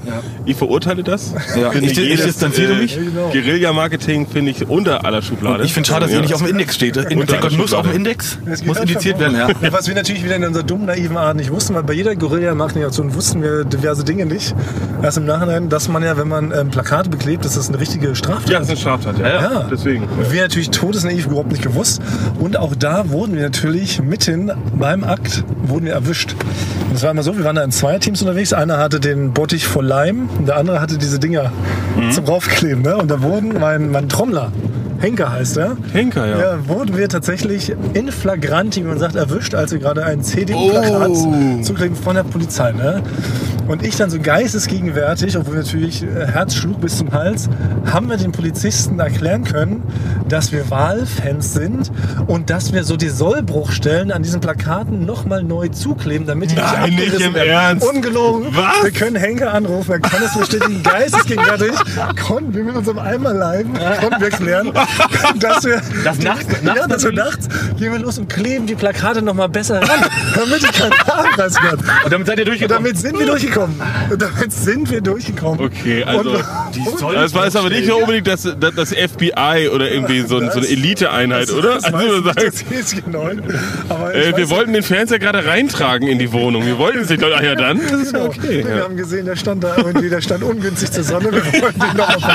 [0.45, 1.34] Ich verurteile das.
[1.60, 1.71] Ja.
[1.71, 2.95] Finde Ich- ich jedes, distanziere mich.
[2.95, 3.29] genau.
[3.31, 5.63] Guerilla-Marketing finde ich unter aller Schublade.
[5.63, 6.21] Ich finde schade, dass ihr Ja.
[6.21, 6.95] nicht auf dem Index steht.
[6.97, 7.19] In
[7.58, 7.95] muss auf dem.
[7.95, 9.49] Index, Das muss indiziert werden, ja.
[9.71, 13.13] Was wir natürlich wieder in unserer dummen, naiven Art nicht wussten, weil bei jeder Guerilla-Marketing-Aktion
[13.15, 14.55] wussten wir diverse Dinge nicht.
[15.01, 15.35] Erst im Nachhinein,
[15.69, 18.67] dass man ja, wenn man ähm, Plakate beklebt, dass das eine richtige Straftat Ja, das
[18.67, 19.28] ist eine Straftat, ja.
[19.28, 19.67] Ja.
[19.69, 20.04] Deswegen.
[20.04, 22.02] Und wir natürlich todesnaiv überhaupt nicht gewusst.
[22.39, 26.36] Und auch da wurden wir natürlich mitten beim Akt wurden wir erwischt.
[26.89, 28.54] Und es war immer so, wir waren da in zwei Teams unterwegs.
[28.54, 31.52] Einer hatte den Bottich voll Leim und der andere hatte diese Dinger
[31.98, 32.12] Mhm.
[32.12, 32.84] zum Raufkleben.
[32.84, 32.98] Ne?
[32.98, 34.52] Und da wurden mein, mein Trommler,
[35.00, 35.78] Henker heißt er.
[35.93, 36.39] Henker, ja.
[36.39, 41.10] Ja, wurden wir tatsächlich in flagranti, wie man sagt, erwischt, als wir gerade ein CDU-Plakat
[41.10, 41.62] Oh.
[41.62, 42.71] zukriegen von der Polizei.
[42.74, 43.02] Ne?
[43.67, 47.49] Und ich dann so geistesgegenwärtig, obwohl natürlich äh, Herz schlug bis zum Hals,
[47.91, 49.82] haben wir den Polizisten erklären können,
[50.30, 51.91] dass wir Wahlfans sind
[52.28, 56.89] und dass wir so die Sollbruchstellen an diesen Plakaten nochmal neu zukleben, damit die Nein,
[56.91, 57.49] nicht abgerissen im werden.
[57.49, 57.88] Ernst.
[57.89, 58.47] Ungelogen.
[58.56, 58.84] Was?
[58.84, 60.84] Wir können Henker anrufen, er kann es bestätigen.
[60.84, 61.71] Geistesgegenwärtig
[62.28, 64.71] konnten wir mit unserem Eimerleim konnten wir klären,
[65.39, 67.47] dass wir, Das nachts- ja, nachts dass wir nachts
[67.80, 71.56] gehen wir los und kleben die Plakate noch mal besser ran, damit die keinen Nachweis
[71.62, 71.80] wird.
[72.06, 72.84] Und damit seid ihr Und durchgekommen.
[72.84, 73.55] damit sind wir durchgekommen.
[73.58, 75.60] Und damit sind wir durchgekommen.
[75.62, 79.89] Okay, also, Und, Das war jetzt aber nicht nur unbedingt das, das, das FBI oder
[79.91, 81.76] irgendwie so, ein- so eine Elite-Einheit, oder?
[81.76, 83.30] Das Also, weiß du ich sagst, nicht, das ist genau.
[83.89, 86.65] Aber ich äh, wir wollten den Fernseher gerade reintragen in die Wohnung.
[86.65, 87.24] Wir wollten es nicht.
[87.24, 88.26] Ach ja, dann ist es ja Genau.
[88.32, 88.63] okay.
[88.65, 88.84] Wir Ja.
[88.84, 91.32] haben gesehen, der stand da irgendwie, der stand ungünstig zur Sonne.
[91.32, 92.30] Wir wollten den noch.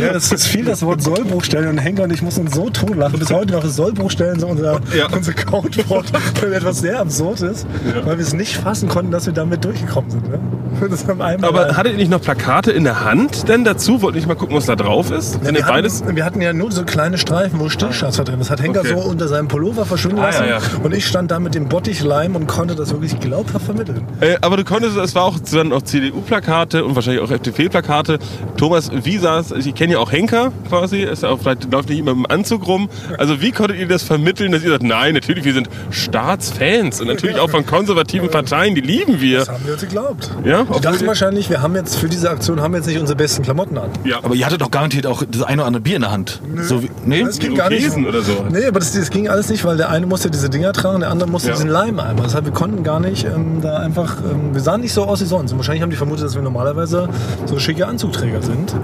[0.00, 3.18] Ja, das ist viel das Wort Sollbruchstellen und Henker und ich muss uns so totlachen.
[3.18, 5.06] Bis heute noch ist Sollbruchstellen so unser, Ja.
[5.12, 6.06] unser Codewort
[6.38, 7.66] für etwas sehr Absurdes,
[8.04, 10.28] weil wir es nicht fassen konnten, dass wir damit durchgekommen sind.
[10.28, 10.38] Ne?
[11.42, 14.02] Aber hattet ihr nicht noch Plakate in der Hand denn dazu?
[14.02, 15.32] Wollt ihr nicht mal gucken, was da drauf ist?
[15.44, 16.02] Sind wir, beides?
[16.02, 18.38] hatten, wir hatten ja nur so kleine Streifen, wo Stillschatz war drin.
[18.38, 18.94] Das hat Henker Okay.
[18.94, 20.44] so unter seinem Pullover verschwinden Ah, lassen.
[20.44, 20.60] ja, ja.
[20.82, 24.02] Und ich stand da mit dem Bottichleim und konnte das wirklich glaubhaft vermitteln.
[24.20, 28.18] Äh, aber du konntest, es war auch dann auch CDU-Plakate und wahrscheinlich auch FDP-Plakate.
[28.56, 31.98] Thomas, wie saß, ich kenne ja auch Henker quasi, ist ja auch, vielleicht läuft nicht
[31.98, 32.88] immer im Anzug rum.
[33.18, 37.08] Also wie konntet ihr das vermitteln, dass ihr sagt, nein, natürlich, wir sind Staatsfans und
[37.08, 39.44] natürlich auch von konservativen Parteien, die lieben wir.
[39.50, 40.30] Das haben wir uns geglaubt.
[40.44, 43.16] Ja, Die dachten wahrscheinlich, wir haben jetzt für diese Aktion haben wir jetzt nicht unsere
[43.16, 43.90] besten Klamotten an.
[44.04, 46.40] Ja, Aber ihr hattet doch garantiert auch das eine oder andere Bier in der Hand.
[46.62, 47.22] So wie, nee?
[47.24, 47.90] Das ging gar nicht.
[47.96, 48.44] Oder so.
[48.50, 51.10] Nee, aber das, das ging alles nicht, weil der eine musste diese Dinger tragen, der
[51.10, 51.54] andere musste Ja.
[51.54, 52.24] diesen Leim einmal.
[52.26, 55.24] Deshalb, wir konnten gar nicht ähm, da einfach, ähm, wir sahen nicht so aus wie
[55.26, 55.52] sonst.
[55.52, 57.08] Und wahrscheinlich haben die vermutet, dass wir normalerweise
[57.46, 58.74] so schicke Anzugträger sind,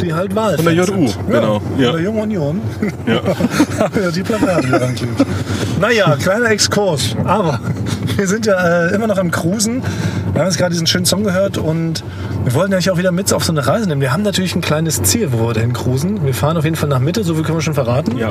[0.00, 1.60] die halt Wahl Von der JU, genau.
[1.78, 1.82] Ja.
[1.82, 1.90] Ja.
[1.90, 2.60] Von der Jungen Union.
[3.06, 3.20] Ja.
[3.94, 5.26] wir die Plakate ranklebt.
[5.82, 7.16] Naja, kleiner Exkurs.
[7.24, 7.58] Aber
[8.16, 9.82] wir sind ja äh, immer noch am Cruisen.
[10.32, 12.04] Wir haben jetzt gerade diesen schönen Song gehört und
[12.44, 14.00] wir wollten euch auch wieder mit auf so eine Reise nehmen.
[14.00, 16.24] Wir haben natürlich ein kleines Ziel, wo wir dahin cruisen.
[16.24, 18.16] Wir fahren auf jeden Fall nach Mitte, so viel können wir schon verraten.
[18.16, 18.28] Ja.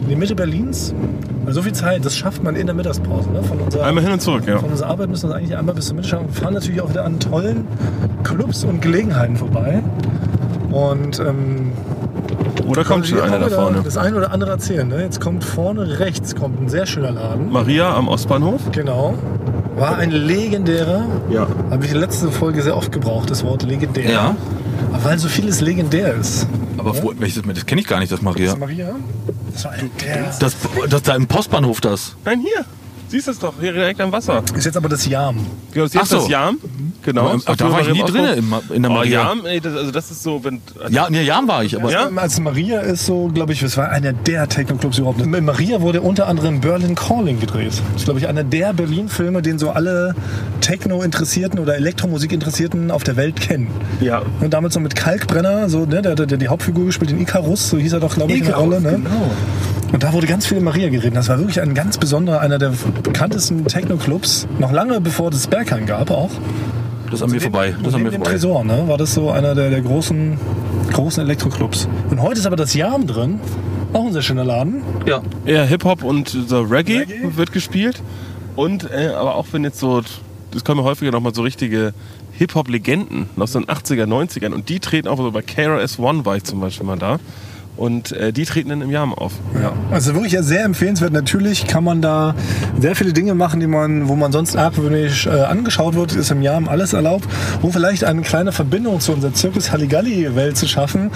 [0.00, 0.94] In die Mitte Berlins.
[1.48, 3.30] So viel Zeit, das schafft man in der Mittagspause.
[3.30, 3.42] Ne?
[3.42, 4.58] Von, unserer, Einmal hin und zurück, ja.
[4.58, 6.28] von unserer Arbeit müssen wir eigentlich einmal bis zur Mitte schaffen.
[6.32, 7.66] Wir fahren natürlich auch wieder an tollen
[8.22, 9.82] Clubs und Gelegenheiten vorbei.
[10.70, 11.72] Und ähm,
[12.66, 13.82] Oder kommt schon einer da vorne?
[13.82, 14.88] Das eine oder andere erzählen.
[14.88, 15.02] Ne?
[15.02, 17.50] Jetzt kommt vorne rechts kommt ein sehr schöner Laden.
[17.52, 18.60] Maria am Ostbahnhof?
[18.72, 19.14] Genau.
[19.76, 21.48] War ein legendärer, Ja.
[21.70, 24.08] habe ich in der letzten Folge sehr oft gebraucht, das Wort legendär.
[24.10, 24.36] Ja.
[24.92, 26.46] Aber weil so vieles legendär ist.
[26.78, 28.50] Aber wo, welches, das kenne ich gar nicht, das Maria.
[28.50, 28.94] Das Maria?
[29.52, 30.32] Das war ein der.
[30.38, 30.56] Das,
[30.88, 32.14] das da im Postbahnhof das.
[32.24, 32.64] Nein, hier.
[33.14, 34.42] Siehst du es doch, hier direkt am Wasser.
[34.56, 35.36] Ist jetzt aber das Jam.
[35.72, 36.16] Genau, das ist Ach so.
[36.16, 36.58] das Jam.
[37.02, 37.28] Genau.
[37.46, 38.24] Aber da war ich nie drin
[38.72, 39.22] in, der Oh, Maria.
[39.22, 40.60] Jam, ey, das, also das ist so, wenn...
[40.88, 42.08] Ja, nee, Jam war ich, aber Ja?
[42.16, 45.20] Als Maria ist so, glaube ich, es war einer der Techno-Clubs überhaupt.
[45.20, 47.74] In Maria wurde unter anderem Berlin Calling gedreht.
[47.92, 50.16] Das ist, glaube ich, einer der Berlin-Filme, den so alle
[50.60, 53.70] Techno-Interessierten oder Elektromusik-Interessierten auf der Welt kennen.
[54.00, 54.22] Ja.
[54.40, 57.70] Und damals so mit Kalkbrenner, so, ne, der hat der die Hauptfigur gespielt, den Icarus,
[57.70, 58.80] so hieß er doch, glaube ich, in der Icarus, Rolle.
[58.80, 58.90] Ne?
[59.04, 59.30] genau.
[59.94, 61.14] Und da wurde ganz viel Maria geredet.
[61.14, 62.72] Das war wirklich ein ganz besonderer, einer der
[63.04, 64.48] bekanntesten Techno-Clubs.
[64.58, 66.32] Noch lange bevor es Berghain gab auch.
[67.04, 67.76] das ist an mir vorbei.
[67.78, 68.30] Das ist an Neben mir dem vorbei.
[68.32, 70.36] Tresor, ne, war das so einer der, der großen,
[70.92, 71.88] großen Elektroclubs.
[72.10, 73.38] Und heute ist aber das Jam drin.
[73.92, 74.82] Auch ein sehr schöner Laden.
[75.06, 75.22] Ja.
[75.44, 77.36] Eher Hip-Hop und so Reggae, Reggae?
[77.36, 78.02] wird gespielt.
[78.56, 80.02] Und, äh, aber auch wenn jetzt so,
[80.50, 81.94] das kommen häufiger nochmal so richtige
[82.32, 84.54] Hip-Hop-Legenden aus den 80er, 90ern.
[84.54, 87.20] Und die treten auch, so bei KRS-One war ich zum Beispiel mal da.
[87.76, 89.32] Und äh, die treten dann im Jam auf.
[89.60, 89.72] Ja.
[89.90, 91.12] Also wirklich sehr empfehlenswert.
[91.12, 92.34] Natürlich kann man da
[92.78, 96.40] sehr viele Dinge machen, die man, wo man sonst argwöhnisch äh, angeschaut wird, ist im
[96.42, 97.28] Jahr alles erlaubt.
[97.62, 101.10] Um vielleicht eine kleine Verbindung zu unserer Zirkus Halligalli-Welt zu schaffen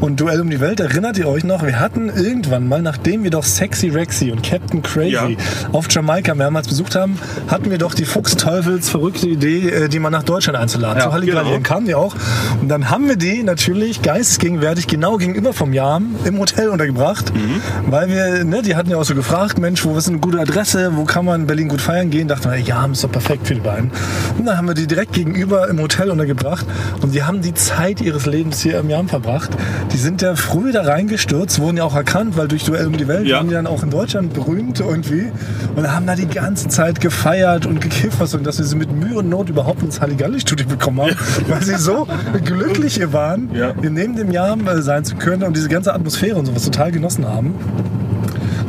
[0.00, 0.78] und Duell um die Welt.
[0.78, 1.64] Erinnert ihr euch noch?
[1.66, 5.28] Wir hatten irgendwann mal, nachdem wir doch Sexy Rexy und Captain Crazy Ja.
[5.72, 10.10] auf Jamaika mehrmals besucht haben, hatten wir doch die Fuchsteufels verrückte Idee, äh, die mal
[10.10, 10.98] nach Deutschland einzuladen.
[10.98, 11.48] Ja, zu Halligalli.
[11.50, 11.60] genau.
[11.62, 12.14] Kamen die auch.
[12.60, 17.60] Und dann haben wir die natürlich geistesgegenwärtig genau gegenüber vom Jahr im Hotel untergebracht, Mhm.
[17.90, 20.92] weil wir, ne, die hatten ja auch so gefragt, Mensch, wo ist eine gute Adresse,
[20.94, 22.28] wo kann man in Berlin gut feiern gehen?
[22.28, 23.90] Dachten wir, ja, ist doch perfekt für die beiden.
[24.38, 26.66] Und dann haben wir die direkt gegenüber im Hotel untergebracht
[27.02, 29.50] und die haben die Zeit ihres Lebens hier im Jam verbracht.
[29.92, 33.08] Die sind ja früh da reingestürzt, wurden ja auch erkannt, weil durch Duell um die
[33.08, 33.38] Welt Ja.
[33.38, 35.30] waren die dann auch in Deutschland berühmt irgendwie
[35.76, 38.92] und haben da die ganze Zeit gefeiert und gekifft, was und dass wir sie mit
[38.92, 41.16] Mühe und Not überhaupt ins Halligalli-Studio bekommen haben,
[41.48, 42.06] weil sie so
[42.44, 43.72] glücklich hier waren, Ja.
[43.80, 46.92] hier neben dem Jam äh, sein zu können und diese ganze Atmosphäre und sowas total
[46.92, 47.54] genossen haben.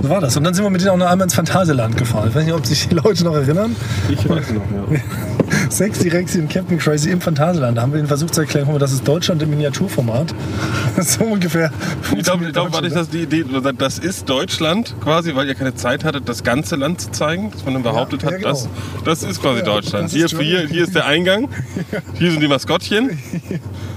[0.01, 0.37] So war das.
[0.37, 2.29] Und dann sind wir mit denen auch noch einmal ins Phantasialand gefahren.
[2.29, 3.75] Ich weiß nicht, ob sich die Leute noch erinnern.
[4.09, 4.99] Ich weiß noch, ja.
[5.69, 7.77] Sexy Rexy und Captain Crazy im Phantasialand.
[7.77, 10.33] Da haben wir den versucht zu erklären, das ist Deutschland im Miniaturformat.
[11.01, 11.71] so ungefähr.
[12.15, 13.07] Ich glaube, ich glaub, war nicht das.
[13.07, 13.45] das die Idee,
[13.77, 17.65] das ist Deutschland quasi, weil ihr keine Zeit hattet, das ganze Land zu zeigen, dass
[17.65, 18.51] man dann behauptet Ja, hat, ja, genau.
[18.51, 20.09] das, das ist quasi Ja, Deutschland.
[20.11, 21.49] Hier, ist ist hier, hier ist der Eingang,
[22.13, 23.17] hier sind die Maskottchen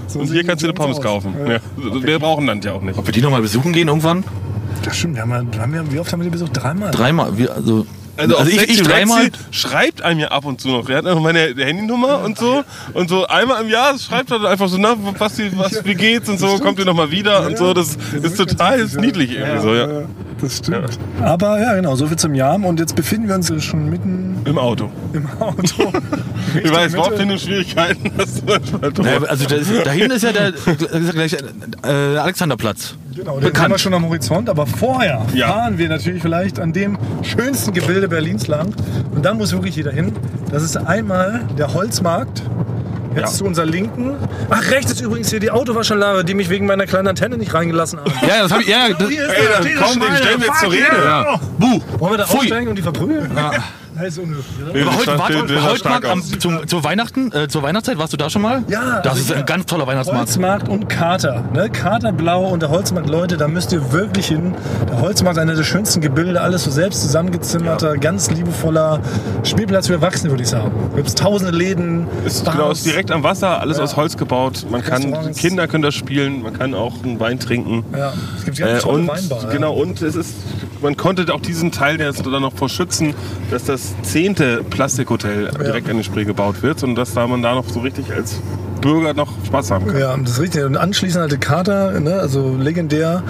[0.07, 1.03] So und hier kannst du eine Pommes aus.
[1.03, 1.33] kaufen.
[1.45, 1.53] Ja.
[1.53, 1.59] Ja.
[1.77, 2.97] Wir brauchen Land ja auch nicht.
[2.97, 4.23] Ob wir die nochmal besuchen gehen irgendwann?
[4.83, 5.15] Das stimmt.
[5.15, 6.51] Wir haben, ja- haben wir, wie oft haben wir die besucht?
[6.53, 6.91] Dreimal.
[6.91, 7.37] Dreimal.
[7.37, 7.85] Wir, also,
[8.19, 9.29] Also, auch ich, Sexy ich dreimal.
[9.51, 10.89] Schreibt einem ja ab und zu noch.
[10.89, 12.63] Er hat einfach meine Handynummer und so.
[12.93, 16.29] Und so einmal im Jahr schreibt er dann einfach so, na, was, was wie geht's
[16.29, 17.73] und so, kommt ihr nochmal wieder und so.
[17.73, 19.87] Das Das ist total ist niedlich irgendwie so, ja.
[20.41, 20.97] Das stimmt.
[21.21, 22.55] Aber ja, genau, so viel zum Jahr.
[22.55, 24.89] Und jetzt befinden wir uns schon mitten Im Auto.
[25.13, 25.91] im Auto.
[26.63, 26.95] Ich weiß.
[26.97, 28.11] Wortfindungsschwierigkeiten.
[28.17, 28.91] Das ist manchmal.
[28.97, 30.51] Naja, also da, ist, da hinten ist ja der,
[31.13, 31.37] gleich,
[31.83, 32.95] äh, Alexanderplatz.
[33.19, 33.63] Genau, den Bekannt.
[33.65, 35.49] haben wir schon am Horizont, aber vorher Ja.
[35.49, 38.73] fahren wir natürlich vielleicht an dem schönsten Gebilde Berlins lang.
[39.13, 40.13] Und da muss wirklich jeder hin.
[40.51, 42.43] Das ist einmal der Holzmarkt.
[43.15, 43.27] Jetzt Ja.
[43.39, 44.13] zu unserer Linken.
[44.49, 47.99] Ach, rechts ist übrigens hier die Autowaschanlage, die mich wegen meiner kleinen Antenne nicht reingelassen
[47.99, 48.11] haben.
[48.21, 48.69] Ja, das habe ich.
[48.69, 50.85] Ja, das, Ey, dann diese komm, den stellen wir jetzt zur Rede.
[51.03, 51.39] ja.
[51.57, 51.81] Buh.
[51.97, 52.37] Wollen wir da Pfui.
[52.39, 53.31] aussteigen und die verprügeln?
[53.35, 53.55] Das
[54.07, 54.73] ist unhöflich, oder?
[54.73, 58.29] Nee, Aber heute, warte, heute am, zum, zur Weihnachten, äh, zur Weihnachtszeit warst du da
[58.29, 58.63] schon mal?
[58.67, 59.43] Ja, Das also ist ein ja.
[59.45, 60.19] ganz toller Weihnachtsmarkt.
[60.27, 61.43] Holzmarkt und Kater.
[61.53, 61.69] Ne?
[61.69, 64.53] Katerblau und der Holzmarkt, Leute, da müsst ihr wirklich hin.
[64.89, 68.99] Der Holzmarkt ist einer der schönsten Gebilde, alles so selbst zusammengezimmerter, ganz liebevoller
[69.43, 70.71] Spielplatz für Erwachsene, würde ich sagen.
[70.91, 72.07] Da gibt es tausende Läden.
[72.25, 72.55] Ist, Bars.
[72.55, 73.83] genau, ist direkt am Wasser, alles Ja.
[73.83, 74.65] aus Holz gebaut.
[74.69, 75.33] Man kann.
[75.33, 77.83] Kinder können das spielen, man kann auch einen Wein trinken.
[77.97, 79.43] Ja, es gibt ganz Äh, tolle und Weinbar.
[79.43, 79.49] ja.
[79.49, 80.33] genau, und es ist,
[80.81, 83.13] man konnte auch diesen Teil der ist dann noch vor schützen,
[83.51, 87.55] dass das zehnte Plastikhotel direkt an den Spree gebaut wird und dass da man da
[87.55, 88.35] noch so richtig als
[88.81, 89.99] Bürger noch Spaß haben kann.
[89.99, 90.63] Ja, das ist richtig.
[90.63, 92.13] Und anschließend halt die Kater, ne?
[92.15, 93.23] also legendär.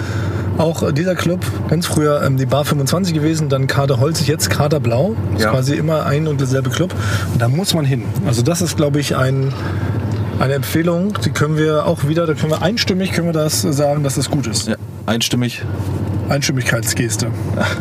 [0.58, 4.50] Auch äh, dieser Club, ganz früher ähm, die Bar 25 gewesen, dann Kater Holzig, jetzt
[4.50, 5.16] Kater Blau.
[5.32, 5.48] Das Ja.
[5.48, 6.94] ist quasi immer ein und derselbe Club.
[7.32, 8.04] Und da muss man hin.
[8.26, 9.52] Also das ist, glaube ich, ein,
[10.38, 11.14] eine Empfehlung.
[11.24, 14.30] Die können wir auch wieder, da können wir einstimmig können wir das sagen, dass das
[14.30, 14.68] gut ist.
[14.68, 14.76] Ja,
[15.06, 15.62] einstimmig.
[16.30, 17.26] Einstimmigkeitsgeste.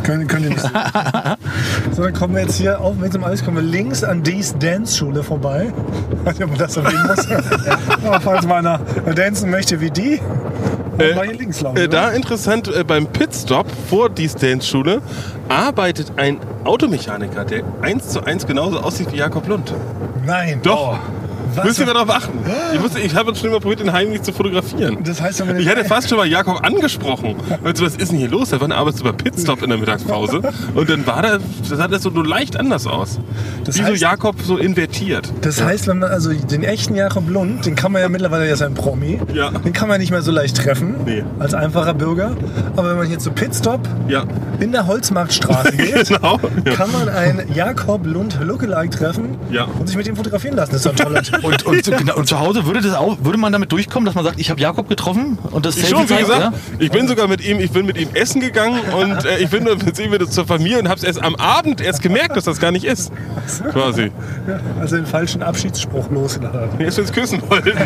[0.04, 0.72] können, könnt ihr nicht sehen.
[1.91, 4.58] so, dann kommen wir jetzt hier auf mit dem Eis, kommen wir links an Dies
[4.58, 5.72] Dance-Schule vorbei.
[6.12, 7.28] Ich weiß nicht, ob man das erwähnen muss.
[8.06, 8.80] Aber falls mal einer
[9.14, 10.20] dancen möchte wie die,
[10.97, 11.78] dann war hier links laufen.
[11.78, 15.02] Äh, da interessant, äh, beim Pitstop vor die Dance-Schule
[15.47, 19.74] arbeitet ein Automechaniker, der eins zu eins genauso aussieht wie Jakob Lund.
[20.26, 20.60] Nein.
[20.64, 21.00] Doch.
[21.60, 21.66] Was?
[21.66, 22.39] Müsst ihr mal darauf achten.
[22.74, 24.97] Ich, wusste, ich habe schon mal probiert, ihn heimlich zu fotografieren.
[25.03, 27.36] Das heißt, den- Ich hätte fast schon mal Jakob angesprochen.
[27.64, 28.49] Und so, was ist denn hier los?
[28.49, 30.41] Da war eine Arbeitsüber Pitstop in der Mittagspause.
[30.76, 33.20] Und dann war da, das sah das so nur leicht anders aus.
[33.66, 35.32] Das Wie so heißt- Jakob so invertiert.
[35.41, 38.53] Das heißt, wenn man also den echten Jakob Lund, den kann man ja mittlerweile, der
[38.53, 39.51] ist ein Promi, Ja.
[39.51, 41.24] den kann man nicht mehr so leicht treffen Nee.
[41.39, 42.36] als einfacher Bürger.
[42.76, 44.24] Aber wenn man hier zu Pitstop Ja.
[44.60, 46.39] in der Holzmarktstraße geht, Genau.
[46.66, 46.74] Ja.
[46.74, 49.66] kann man einen Jakob Lund Lookalike treffen Ja.
[49.80, 50.72] und sich mit ihm fotografieren lassen.
[50.72, 51.43] Das ist doch ein toller Typ.
[51.50, 54.16] Und, und, zu, genau, und zu Hause würde, das auch, würde man damit durchkommen, dass
[54.16, 56.54] man sagt, ich habe Jakob getroffen und das Ich Selfie schon, wie gesagt, ja?
[56.80, 59.64] ich bin sogar mit ihm, ich bin mit ihm essen gegangen und äh, ich bin
[59.64, 62.60] mit ihm wieder zur Familie und habe es erst am Abend erst gemerkt, dass das
[62.60, 63.12] gar nicht ist.
[63.72, 64.12] Quasi.
[64.80, 66.80] Also den falschen Abschiedsspruch losgelassen hat.
[66.80, 67.78] Erst wenn es küssen wollten.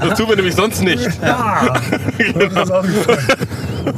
[0.00, 1.08] Das tun wir nämlich sonst nicht.
[1.22, 1.74] Ja,
[2.70, 3.26] aufgefallen.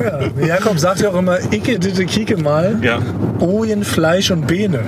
[0.01, 2.99] Ja, Jakob sagt ja auch immer, Icke, ditte, Kike mal, Ja.
[3.41, 4.81] Ojen, Fleisch und Beene.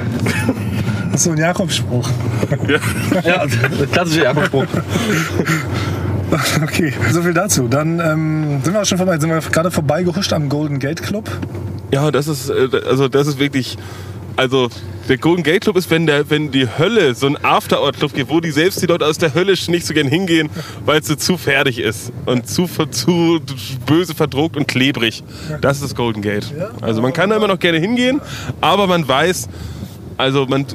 [1.15, 2.11] Das ist so ein Jakobspruch.
[3.25, 3.47] Ja,
[3.93, 4.67] klassischer Jakob-Spruch.
[6.61, 7.69] Okay, so viel dazu.
[7.69, 9.17] Dann ähm, sind wir auch schon vorbei.
[9.21, 11.31] Sind wir gerade vorbeigehuscht am Golden Gate Club.
[11.93, 13.79] Ja, das ist, äh, also das ist wirklich,
[14.35, 14.71] also
[15.09, 18.41] der Golden Gate Club ist, wenn, der, wenn die Hölle so ein Afterort-Club gibt, wo
[18.41, 20.51] die selbst die Leute aus der Hölle nicht so gern hingehen,
[20.85, 23.41] weil es so zu fertig ist und zu, zu
[23.87, 25.23] böse verdruckt und klebrig.
[25.61, 26.53] Das ist das Golden Gate.
[26.81, 28.21] Also man kann da immer noch gerne hingehen,
[28.61, 29.49] aber man weiß,
[30.17, 30.67] also man,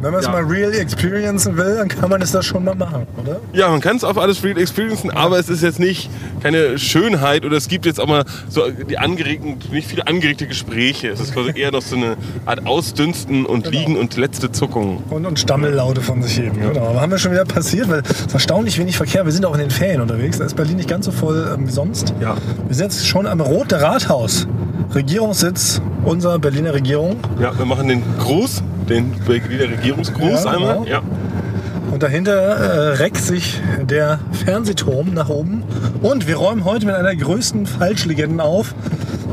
[0.00, 0.32] Wenn man es Ja.
[0.32, 3.40] mal real experiencen will, dann kann man es da schon mal machen, oder?
[3.52, 6.08] ja, man kann es auf alles real experiencen, aber es ist jetzt nicht
[6.40, 11.08] keine Schönheit oder es gibt jetzt auch mal so die angeregten, nicht viele angeregte Gespräche.
[11.08, 12.16] Es ist quasi eher noch so eine
[12.46, 15.02] Art Ausdünsten und Liegen und letzte Zuckung.
[15.10, 16.60] Und, und Stammellaute von sich heben.
[16.60, 16.90] Genau.
[16.90, 19.24] Aber haben wir schon wieder passiert, weil es ist erstaunlich wenig Verkehr.
[19.24, 20.38] Wir sind auch in den Ferien unterwegs.
[20.38, 22.14] Da ist Berlin nicht ganz so voll ähm, wie sonst.
[22.20, 22.36] Ja.
[22.68, 24.46] Wir sind jetzt schon am Rote Rathaus.
[24.94, 27.16] Regierungssitz unserer Berliner Regierung.
[27.40, 30.74] Ja, wir machen den Gruß, den Berliner Regierungsgruß Ja, einmal.
[30.74, 30.86] genau.
[30.86, 31.02] Ja.
[31.92, 35.62] Und dahinter äh, reckt sich der Fernsehturm nach oben.
[36.02, 38.74] Und wir räumen heute mit einer der größten Falschlegenden auf,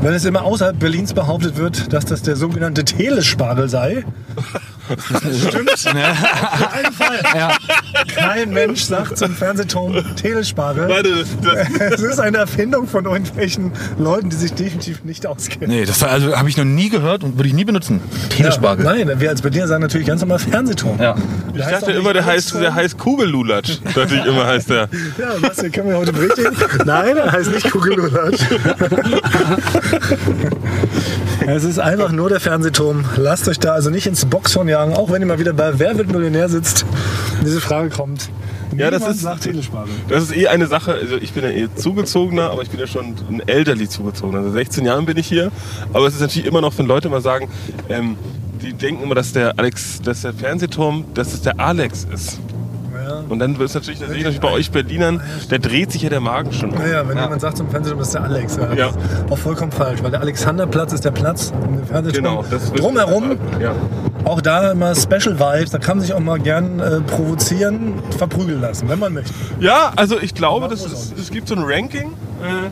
[0.02, 4.04] wenn es immer außerhalb Berlins behauptet wird, dass das der sogenannte Telespargel sei.
[5.48, 5.72] Stimmt.
[5.72, 7.20] Auf keinen Fall.
[7.36, 7.52] Ja.
[8.16, 10.88] Kein Mensch sagt zum Fernsehturm Telespare.
[10.89, 15.70] Warte, das, Es ist eine Erfindung von irgendwelchen Leuten, die sich definitiv nicht auskennen.
[15.70, 18.02] Nee, das also habe ich noch nie gehört und würde ich nie benutzen.
[18.30, 18.86] Telespargel.
[18.86, 21.00] Nein, wir als Berliner sagen natürlich ganz normal Fernsehturm.
[21.00, 21.16] Ja.
[21.54, 23.80] ich dachte immer, der heißt, der heißt Kugellulatsch.
[23.96, 24.89] Dachte ich immer, heißt der.
[25.18, 26.56] Ja, was, den können wir heute berichtigen?
[26.86, 28.41] Nein, er heißt nicht Kugellulatsch.
[31.48, 33.06] es ist einfach nur der Fernsehturm.
[33.18, 35.98] Lasst euch da also nicht ins Boxhorn jagen, auch wenn ihr mal wieder bei Wer
[35.98, 36.86] wird Millionär sitzt
[37.46, 38.30] diese Frage kommt.
[38.78, 39.88] Ja, das ist- sagt Telespare.
[40.10, 42.88] Das ist eh eine Sache, also ich bin ja eh zugezogener, aber ich bin ja
[42.88, 44.40] schon ein elderlich zugezogener.
[44.40, 45.52] Also 16 Jahren bin ich hier.
[45.94, 47.50] Aber es ist natürlich immer noch, wenn Leute mal sagen,
[47.90, 48.18] ähm,
[48.62, 52.40] die denken immer, dass der Alex, dass der Fernsehturm, dass es der Alex ist.
[53.08, 53.24] Ja.
[53.30, 56.51] Und dann ist natürlich, das natürlich bei euch Berlinern, da dreht sich ja der Magen
[56.51, 56.72] schon.
[56.72, 56.78] um.
[56.80, 58.56] Naja, wenn jemand sagt zum Fernsehturm, das ist der Alex.
[58.58, 58.74] Ja.
[58.74, 58.86] Ja.
[58.88, 62.24] Das ist auch vollkommen falsch, weil der Alexanderplatz ist der Platz im Fernsehturm.
[62.24, 63.74] Genau, das Drumherum, Ja.
[64.24, 68.62] auch da immer Special Vibes, da kann man sich auch mal gern äh, provozieren, verprügeln
[68.62, 69.34] lassen, wenn man möchte.
[69.60, 72.12] Ja, also ich glaube, das ist, es gibt so ein Ranking.
[72.46, 72.70] Äh,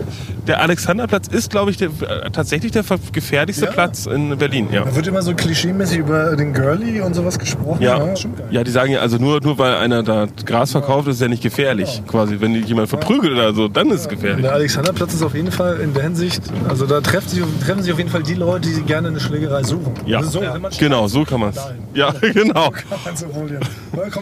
[0.47, 3.71] Der Alexanderplatz ist, glaube ich, der, äh, tatsächlich der gefährlichste Ja.
[3.71, 4.67] Platz in Berlin.
[4.71, 4.83] Ja.
[4.83, 7.81] Da wird immer so klischeemäßig über den Girlie und sowas gesprochen.
[7.81, 8.13] Ja, geil.
[8.51, 11.41] ja, die sagen ja, also nur, nur weil einer da Gras verkauft, ist ja nicht
[11.43, 12.01] gefährlich.
[12.07, 14.41] Quasi, wenn jemand verprügelt oder so, dann ist es gefährlich.
[14.43, 17.91] Der Alexanderplatz ist auf jeden Fall in der Hinsicht, also da treffen sich, treffen sich
[17.93, 19.93] auf jeden Fall die Leute, die gerne eine Schlägerei suchen.
[20.05, 20.41] Ja, Also so,
[20.77, 21.59] genau, so kann man es.
[21.93, 22.71] Ja, genau.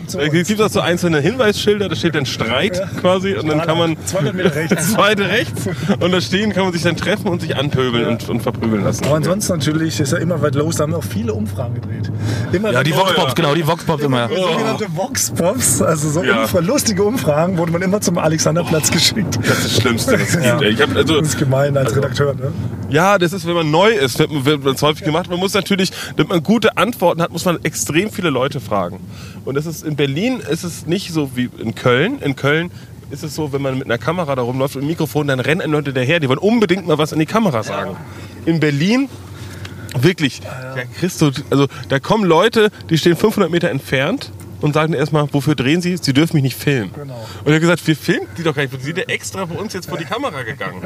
[0.07, 3.77] So Es gibt auch so einzelne Hinweisschilder, da steht dann Streit quasi und dann kann
[3.77, 4.91] man 200 Meter rechts.
[4.93, 5.40] zweite rechts
[5.99, 9.05] und da stehen kann man sich dann treffen und sich anpöbeln und, und verprügeln lassen.
[9.05, 12.11] Aber ansonsten natürlich ist ja immer weit los, da haben wir auch viele Umfragen gedreht.
[12.51, 13.33] Immer Ja, die Voxpops, ja.
[13.33, 14.27] genau, die Voxpops immer.
[14.29, 16.43] sogenannte Vox-Pops, also so Ja.
[16.45, 19.39] Umfra- lustige Umfragen, wurde man immer zum Alexanderplatz geschickt.
[19.47, 20.61] Das ist das Schlimmste, was es gibt.
[20.61, 20.69] ey.
[20.69, 22.51] Ich hab, also, Das ist gemein als Redakteur, ne?
[22.89, 25.29] Ja, das ist, wenn man neu ist, wird man- wird man es häufig gemacht.
[25.29, 28.99] Man muss natürlich, damit man gute Antworten hat, muss man extrem viele Leute fragen.
[29.45, 32.19] Und das ist in Berlin ist es nicht so wie in Köln.
[32.21, 32.71] In Köln
[33.11, 35.91] ist es so, wenn man mit einer Kamera da rumläuft und Mikrofon, dann rennen Leute
[35.91, 37.95] hinterher, die wollen unbedingt mal was in die Kamera sagen.
[38.45, 39.09] In Berlin
[39.97, 44.31] wirklich, ja, Christo, also da kommen Leute, die stehen 500 Meter entfernt
[44.61, 45.97] und sagen erstmal, wofür drehen Sie?
[45.97, 46.91] Sie dürfen mich nicht filmen.
[46.93, 47.27] Genau.
[47.43, 48.73] Und er hat gesagt, wir filmen die doch gar nicht.
[48.79, 50.81] Sie sind ja extra für uns jetzt vor die Kamera gegangen.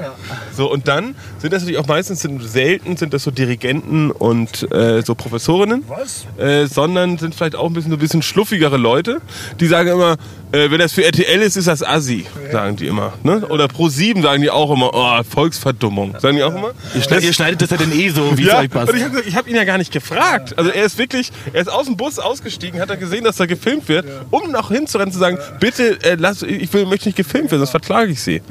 [0.55, 4.69] So, und dann sind das natürlich auch meistens, sind selten sind das so Dirigenten und
[4.71, 5.83] äh, so Professorinnen.
[5.87, 6.25] Was?
[6.37, 9.21] Äh, sondern sind vielleicht auch ein bisschen, so ein bisschen schluffigere Leute,
[9.59, 10.17] die sagen immer,
[10.51, 13.13] äh, wenn das für RTL ist, ist das Assi, sagen die immer.
[13.23, 13.45] Ne?
[13.47, 16.15] Oder Pro 7 sagen die auch immer, oh, Volksverdummung.
[16.19, 16.71] Sagen die auch immer?
[16.93, 18.91] Ihr, schneid, ihr schneidet das ja denn eh so, wie es Ja, euch passt.
[18.91, 20.57] und ich habe ich hab ihn ja gar nicht gefragt.
[20.57, 23.45] Also er ist wirklich, er ist aus dem Bus ausgestiegen, hat er gesehen, dass da
[23.45, 27.51] gefilmt wird, um noch hinzurennen zu sagen, bitte, äh, lass, ich will, möchte nicht gefilmt
[27.51, 28.41] werden, sonst verklage ich sie.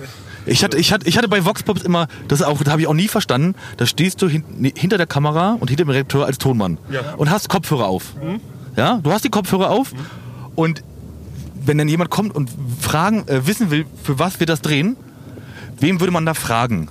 [0.46, 2.92] Ich hatte, ich, hatte, ich hatte bei Voxpops immer, das auch, das habe ich auch
[2.94, 4.44] nie verstanden, da stehst du hin,
[4.76, 7.14] hinter der Kamera und hinter dem Redakteur als Tonmann Ja.
[7.16, 8.12] und hast Kopfhörer auf.
[8.76, 9.92] Ja, du hast die Kopfhörer auf
[10.54, 10.82] und
[11.66, 14.96] wenn dann jemand kommt und fragen, äh, wissen will, für was wir das drehen,
[15.80, 16.88] wem würde man da fragen?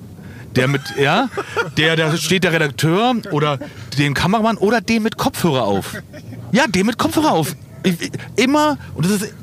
[0.56, 1.30] Der mit, ja,
[1.78, 3.58] der, da steht der Redakteur oder
[3.98, 5.96] den Kameramann oder den mit Kopfhörer auf.
[6.52, 7.56] Ja, den mit Kopfhörer auf.
[7.84, 9.34] Ich, immer, und das ist,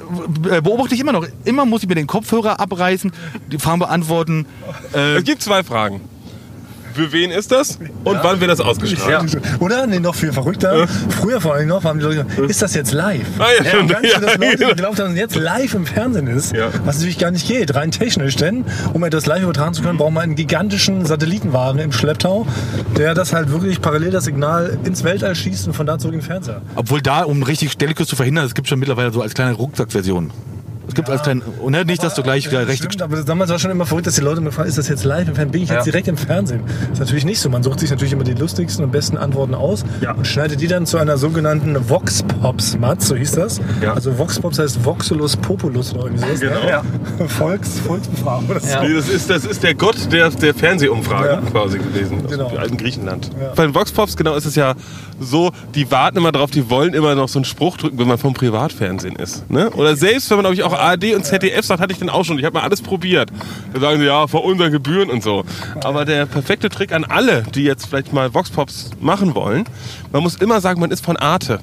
[0.51, 3.13] äh, beobachte ich immer noch, immer muss ich mir den Kopfhörer abreißen,
[3.53, 4.47] die Fragen beantworten.
[4.95, 6.01] Äh, Es gibt zwei Fragen.
[6.95, 9.39] Für wen ist das und wann wird das ausgestrahlt?
[9.61, 9.87] Oder?
[9.87, 10.87] Nee, noch viel verrückter.
[11.21, 13.27] Früher vor allem noch haben die Leute gesagt, ist das jetzt live?
[13.39, 13.91] Ah, ja, stimmt.
[13.91, 14.69] Ganz viele, dass Ja, Leute genau.
[14.71, 16.69] geglaubt haben, dass jetzt live im Fernsehen ist, Ja.
[16.85, 18.37] was natürlich gar nicht geht, rein technisch.
[18.37, 22.47] Denn um etwas live übertragen zu können, braucht man einen gigantischen Satellitenwagen im Schlepptau,
[22.97, 26.21] der das halt wirklich parallel das Signal ins Weltall schießt und von da zurück in
[26.21, 26.63] den Fernseher.
[26.77, 30.31] Obwohl da, um richtig Stellikus zu verhindern, es gibt schon mittlerweile so als kleine Rucksackversion.
[30.91, 32.83] Es gibt als kleine, und ne, nicht, dass du gleich wieder recht.
[32.85, 35.05] Stimmt, aber damals war schon immer verrückt, dass die Leute mir fragen, ist das jetzt
[35.05, 35.53] live im Fernsehen?
[35.53, 35.93] Bin ich jetzt Ja.
[35.93, 36.63] direkt im Fernsehen?
[36.67, 37.49] Das ist natürlich nicht so.
[37.49, 40.13] Man sucht sich natürlich immer die lustigsten und besten Antworten aus Ja.
[40.13, 43.61] und schneidet die dann zu einer sogenannten Vox Pops, Mats, so hieß das.
[43.83, 43.95] Ja.
[43.95, 46.41] Also Vox Pops heißt Voxulus Populus oder irgendwie sowas.
[46.41, 46.61] Genau.
[46.61, 46.69] Ne?
[46.69, 46.83] Ja.
[47.29, 47.97] Volks, so.
[48.83, 51.51] Nee, das, ist, das ist der Gott der, der Fernsehumfragen Ja.
[51.51, 52.25] quasi gewesen.
[52.25, 52.49] Aus Genau.
[52.49, 53.31] dem alten Griechenland.
[53.41, 53.53] Ja.
[53.55, 54.75] Bei den Voxpops genau ist es ja
[55.21, 58.19] so, die warten immer drauf, die wollen immer noch so einen Spruch drücken, wenn man
[58.19, 59.49] vom Privatfernsehen ist.
[59.51, 59.71] Ne?
[59.71, 62.25] Oder selbst wenn man, glaube ich, auch ARD und ZDF sagt, hatte ich dann auch
[62.25, 62.39] schon.
[62.39, 63.31] Ich habe mal alles probiert.
[63.73, 65.45] Da sagen sie, ja, vor unseren Gebühren und so.
[65.83, 69.65] Aber der perfekte Trick an alle, die jetzt vielleicht mal Voxpops machen wollen,
[70.13, 71.61] man muss immer sagen, man ist von Arte.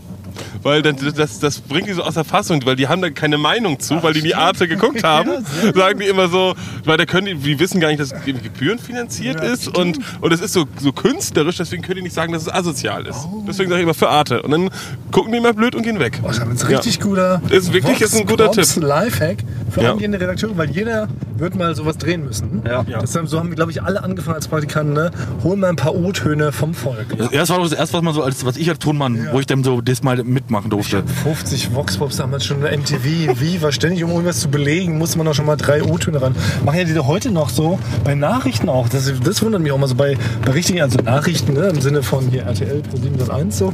[0.63, 3.37] Weil das, das, das bringt die so aus der Fassung, weil die haben da keine
[3.37, 5.31] Meinung zu, weil die die Arte geguckt haben.
[5.75, 9.41] sagen die immer so, weil da können die, die wissen gar nicht, dass es gebührenfinanziert
[9.43, 12.53] ist und, und es ist so, so künstlerisch, deswegen können die nicht sagen, dass es
[12.53, 13.27] asozial ist.
[13.47, 14.41] Deswegen sage ich immer für Arte.
[14.41, 14.69] Und dann
[15.11, 16.19] gucken die mal blöd und gehen weg.
[16.23, 17.41] Oh, das ist ein richtig guter.
[17.49, 18.83] Ist wirklich- ist ein guter Props Tipp.
[18.83, 19.37] Lifehack
[19.71, 19.91] für Ja.
[19.91, 21.07] angehende Redakteure, weil jeder
[21.37, 22.61] wird mal sowas drehen müssen.
[22.65, 22.83] Ja.
[22.87, 22.99] Ja.
[22.99, 24.93] Deshalb, so haben wir, glaube ich, alle angefangen als Praktikanten.
[24.93, 25.11] Ne?
[25.43, 27.05] Holen mal ein paar O-Töne vom Volk.
[27.17, 29.45] Ja, das war das erste, was man so als was ich als Tonmann, wo ich
[29.45, 31.03] dann so das mal mitmachen durfte.
[31.23, 35.27] 50 Voxpops damals schon eine MTV, wie war ständig, um irgendwas zu belegen, musste man
[35.27, 36.35] auch schon mal drei O-Töne ran.
[36.65, 38.89] Machen ja die heute noch so, bei Nachrichten auch.
[38.89, 42.03] Das, das wundert mich auch mal so bei, bei richtigen, also Nachrichten, ne, im Sinne
[42.03, 43.73] von hier RTL Pro 701 so.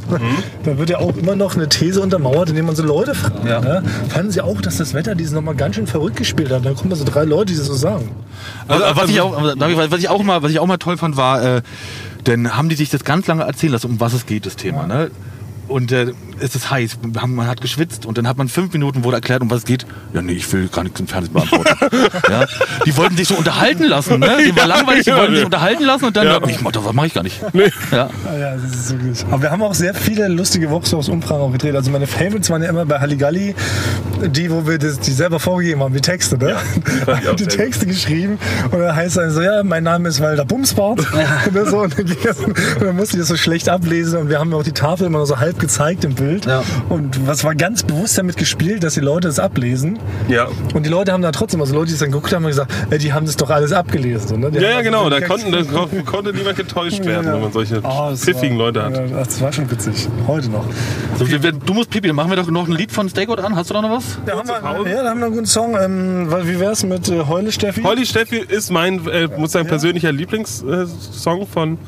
[0.64, 3.44] Da wird ja auch immer noch eine These untermauert, indem man so Leute fragt.
[3.44, 3.60] Ja.
[3.60, 3.82] Ne?
[4.08, 6.64] Fanden sie auch, dass das Wetter dieses nochmal ganz schön verrückt gespielt hat?
[6.64, 8.10] Dann kommen da so drei Leute, die das so sagen.
[8.68, 11.42] Also, was, ich auch, was ich auch mal, was ich auch mal toll fand, war,
[11.42, 11.62] äh,
[12.24, 14.86] dann haben die sich das ganz lange erzählen lassen, um was es geht, das Thema.
[14.86, 15.10] Ne?
[15.68, 19.04] Und äh, es ist heiß, haben, man hat geschwitzt und dann hat man fünf Minuten
[19.04, 19.86] wurde erklärt, um was es geht.
[20.12, 21.74] Ja, nee, ich will gar nichts im Fernsehen beantworten.
[22.30, 22.46] ja?
[22.84, 24.36] Die wollten sich so unterhalten lassen, ne?
[24.46, 25.46] Die war langweilig, die Ja, wollten sich ja.
[25.46, 26.38] unterhalten lassen und dann, Ja.
[26.38, 26.46] ja.
[26.48, 27.40] ich mach das mache ich gar nicht.
[27.90, 28.10] Ja.
[28.26, 29.24] Ah Ja, das ist so gut.
[29.30, 31.74] Aber wir haben auch sehr viele lustige Voxpops-Umfragen auch gedreht.
[31.74, 33.54] Also meine Favorites waren ja immer bei Halligalli,
[34.26, 36.56] die, wo wir das, die selber vorgegeben haben, die Texte, ne?
[37.38, 38.38] die sehr Texte geschrieben
[38.70, 41.00] und dann heißt es dann so, ja, mein Name ist Walter Bumsbart.
[41.64, 41.78] So.
[41.80, 44.72] und, dann und dann musste ich das so schlecht ablesen und wir haben auch die
[44.72, 46.46] Tafel immer nur so halb gezeigt im Bild.
[46.46, 46.62] Ja.
[46.88, 49.98] Und was war ganz bewusst damit gespielt, dass die Leute das ablesen.
[50.28, 50.48] Ja.
[50.74, 52.72] Und die Leute haben da trotzdem, also Leute, die es dann geguckt haben, haben gesagt,
[52.90, 54.28] ey, die haben das doch alles abgelesen.
[54.28, 54.50] So, ne?
[54.52, 55.10] Ja, ja, also genau.
[55.10, 58.66] Da konnten, da ko- konnte niemand getäuscht werden, wenn man solche Oh, das pfiffigen war,
[58.66, 58.94] Leute hat.
[58.96, 60.08] Ja, das war schon witzig.
[60.26, 60.64] Heute noch.
[61.18, 63.34] So, wir, wir, du musst Pipi, dann machen wir doch noch ein Lied von Stakeout
[63.42, 63.56] an.
[63.56, 64.18] Hast du da noch was?
[64.26, 65.76] Ja, haben wir, ja, da haben wir einen guten Song.
[65.80, 67.82] Ähm, weil- wie wär's mit äh, Heule Steffi?
[67.82, 71.78] Holly Steffi ist mein, äh, muss sagen, persönlicher Lieblingssong von,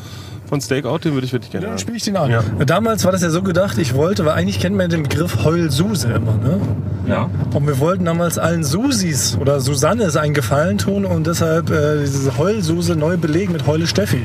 [0.48, 0.98] von Stakeout.
[1.04, 1.78] Den würde ich wirklich gerne Dann hören.
[1.78, 2.30] spiele ich den an.
[2.30, 2.42] Ja.
[2.64, 6.08] Damals war das ja so gedacht, ich wollte, weil eigentlich kennt man den Begriff Heul-Suse
[6.08, 6.60] immer, ne?
[7.08, 7.28] Ja.
[7.54, 12.36] Und wir wollten damals allen Susis oder Susannes einen Gefallen tun und deshalb äh, diese
[12.36, 14.22] Heul-Suse neu belegen mit Heule Steffi.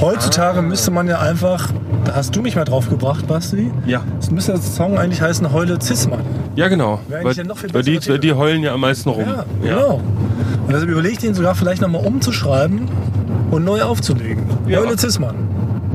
[0.00, 0.62] Heutzutage Ah.
[0.62, 1.68] müsste man ja einfach,
[2.04, 3.70] da hast du mich mal drauf gebracht, Basti.
[3.86, 4.02] Ja.
[4.20, 6.20] Es müsste der Song eigentlich heißen Heule Zismann.
[6.56, 7.00] Ja, genau.
[7.08, 9.24] Wäre eigentlich Weil, ja noch viel weil, die, weil die heulen ja am meisten rum.
[9.26, 9.94] Ja, genau.
[10.66, 12.88] Und deshalb überlege ich den sogar vielleicht nochmal umzuschreiben
[13.52, 14.42] und neu aufzulegen.
[14.66, 14.80] Ja.
[14.80, 15.36] Heule Zismann.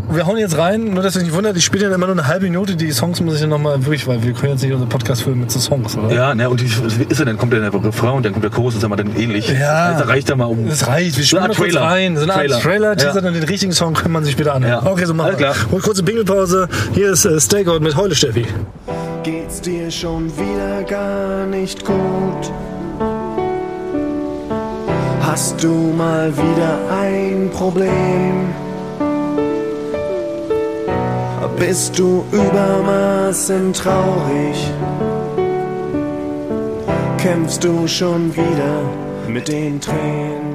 [0.09, 2.15] Wir hauen jetzt rein, nur dass ihr euch nicht wundert, ich spiele dann immer nur
[2.15, 2.77] eine halbe Minute.
[2.77, 5.37] Die Songs muss ich dann nochmal wirklich, weil wir können jetzt nicht unseren Podcast füllen
[5.41, 6.13] mit so Songs, oder?
[6.15, 7.37] Ja, ne, und wie ist er dann?
[7.37, 9.49] Kommt der Refrain und dann kommt der Chorus, ist aber dann ähnlich.
[9.49, 9.99] Ja.
[9.99, 10.65] Das reicht ja mal um.
[10.69, 11.85] Das reicht, wir spielen Art mal kurz Trailer.
[11.85, 12.15] rein.
[12.15, 12.59] So eine Art Trailer.
[12.61, 12.95] Trailer, Ja.
[12.95, 14.85] Teaser, dann den richtigen Song kann man sich wieder anhören.
[14.85, 14.89] Ja.
[14.91, 15.47] Okay, so machen Alles wir.
[15.51, 15.65] klar.
[15.71, 16.69] Und kurze Bingelpause.
[16.93, 18.45] Hier ist äh, Stakeout mit Heule Steffi.
[19.23, 22.49] geht's dir schon wieder gar nicht gut?
[25.27, 28.47] Hast du mal wieder ein Problem?
[31.59, 34.71] Bist du übermaßen traurig?
[37.17, 38.79] Kämpfst du schon wieder
[39.27, 40.46] mit den Tränen?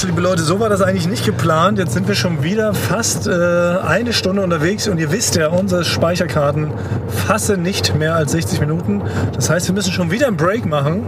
[0.00, 1.78] Mensch, liebe Leute, so war das eigentlich nicht geplant.
[1.78, 5.84] Jetzt sind wir schon wieder fast äh, eine Stunde unterwegs und ihr wisst ja, unsere
[5.84, 6.72] Speicherkarten
[7.26, 9.02] fassen nicht mehr als 60 Minuten.
[9.34, 11.04] Das heißt, wir müssen schon wieder einen Break machen.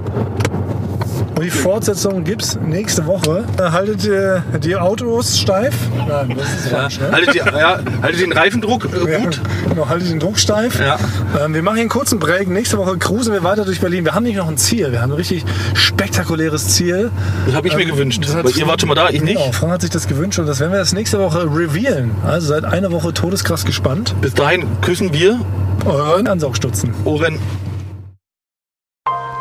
[1.35, 3.45] Und die Fortsetzung gibt's nächste Woche.
[3.59, 5.74] Äh, haltet ihr die Autos steif?
[5.97, 7.07] Nein, das ist Ja.
[7.07, 7.12] ne?
[7.12, 9.41] Haltet, die, ja, haltet den Reifendruck äh, Ja, gut.
[9.68, 10.78] genau, haltet den Druck steif.
[10.78, 10.99] Ja.
[11.43, 12.49] Ähm, wir machen hier einen kurzen Break.
[12.49, 14.05] Nächste Woche cruisen wir weiter durch Berlin.
[14.05, 14.93] Wir haben nicht noch ein Ziel.
[14.93, 17.11] Wir haben ein richtig spektakuläres Ziel.
[17.47, 18.18] Das habe ich mir gewünscht.
[18.22, 19.37] Ähm, Das hat- Weil ihr wart schon mal da, ich nicht.
[19.39, 22.11] Genau, Frank hat sich das gewünscht und das werden wir das nächste Woche revealen.
[22.26, 24.14] Also seid eine Woche todeskrass gespannt.
[24.20, 25.41] Bis dahin küssen wir
[25.87, 26.93] Euren Ansaugstutzen.
[27.05, 27.39] Ohren.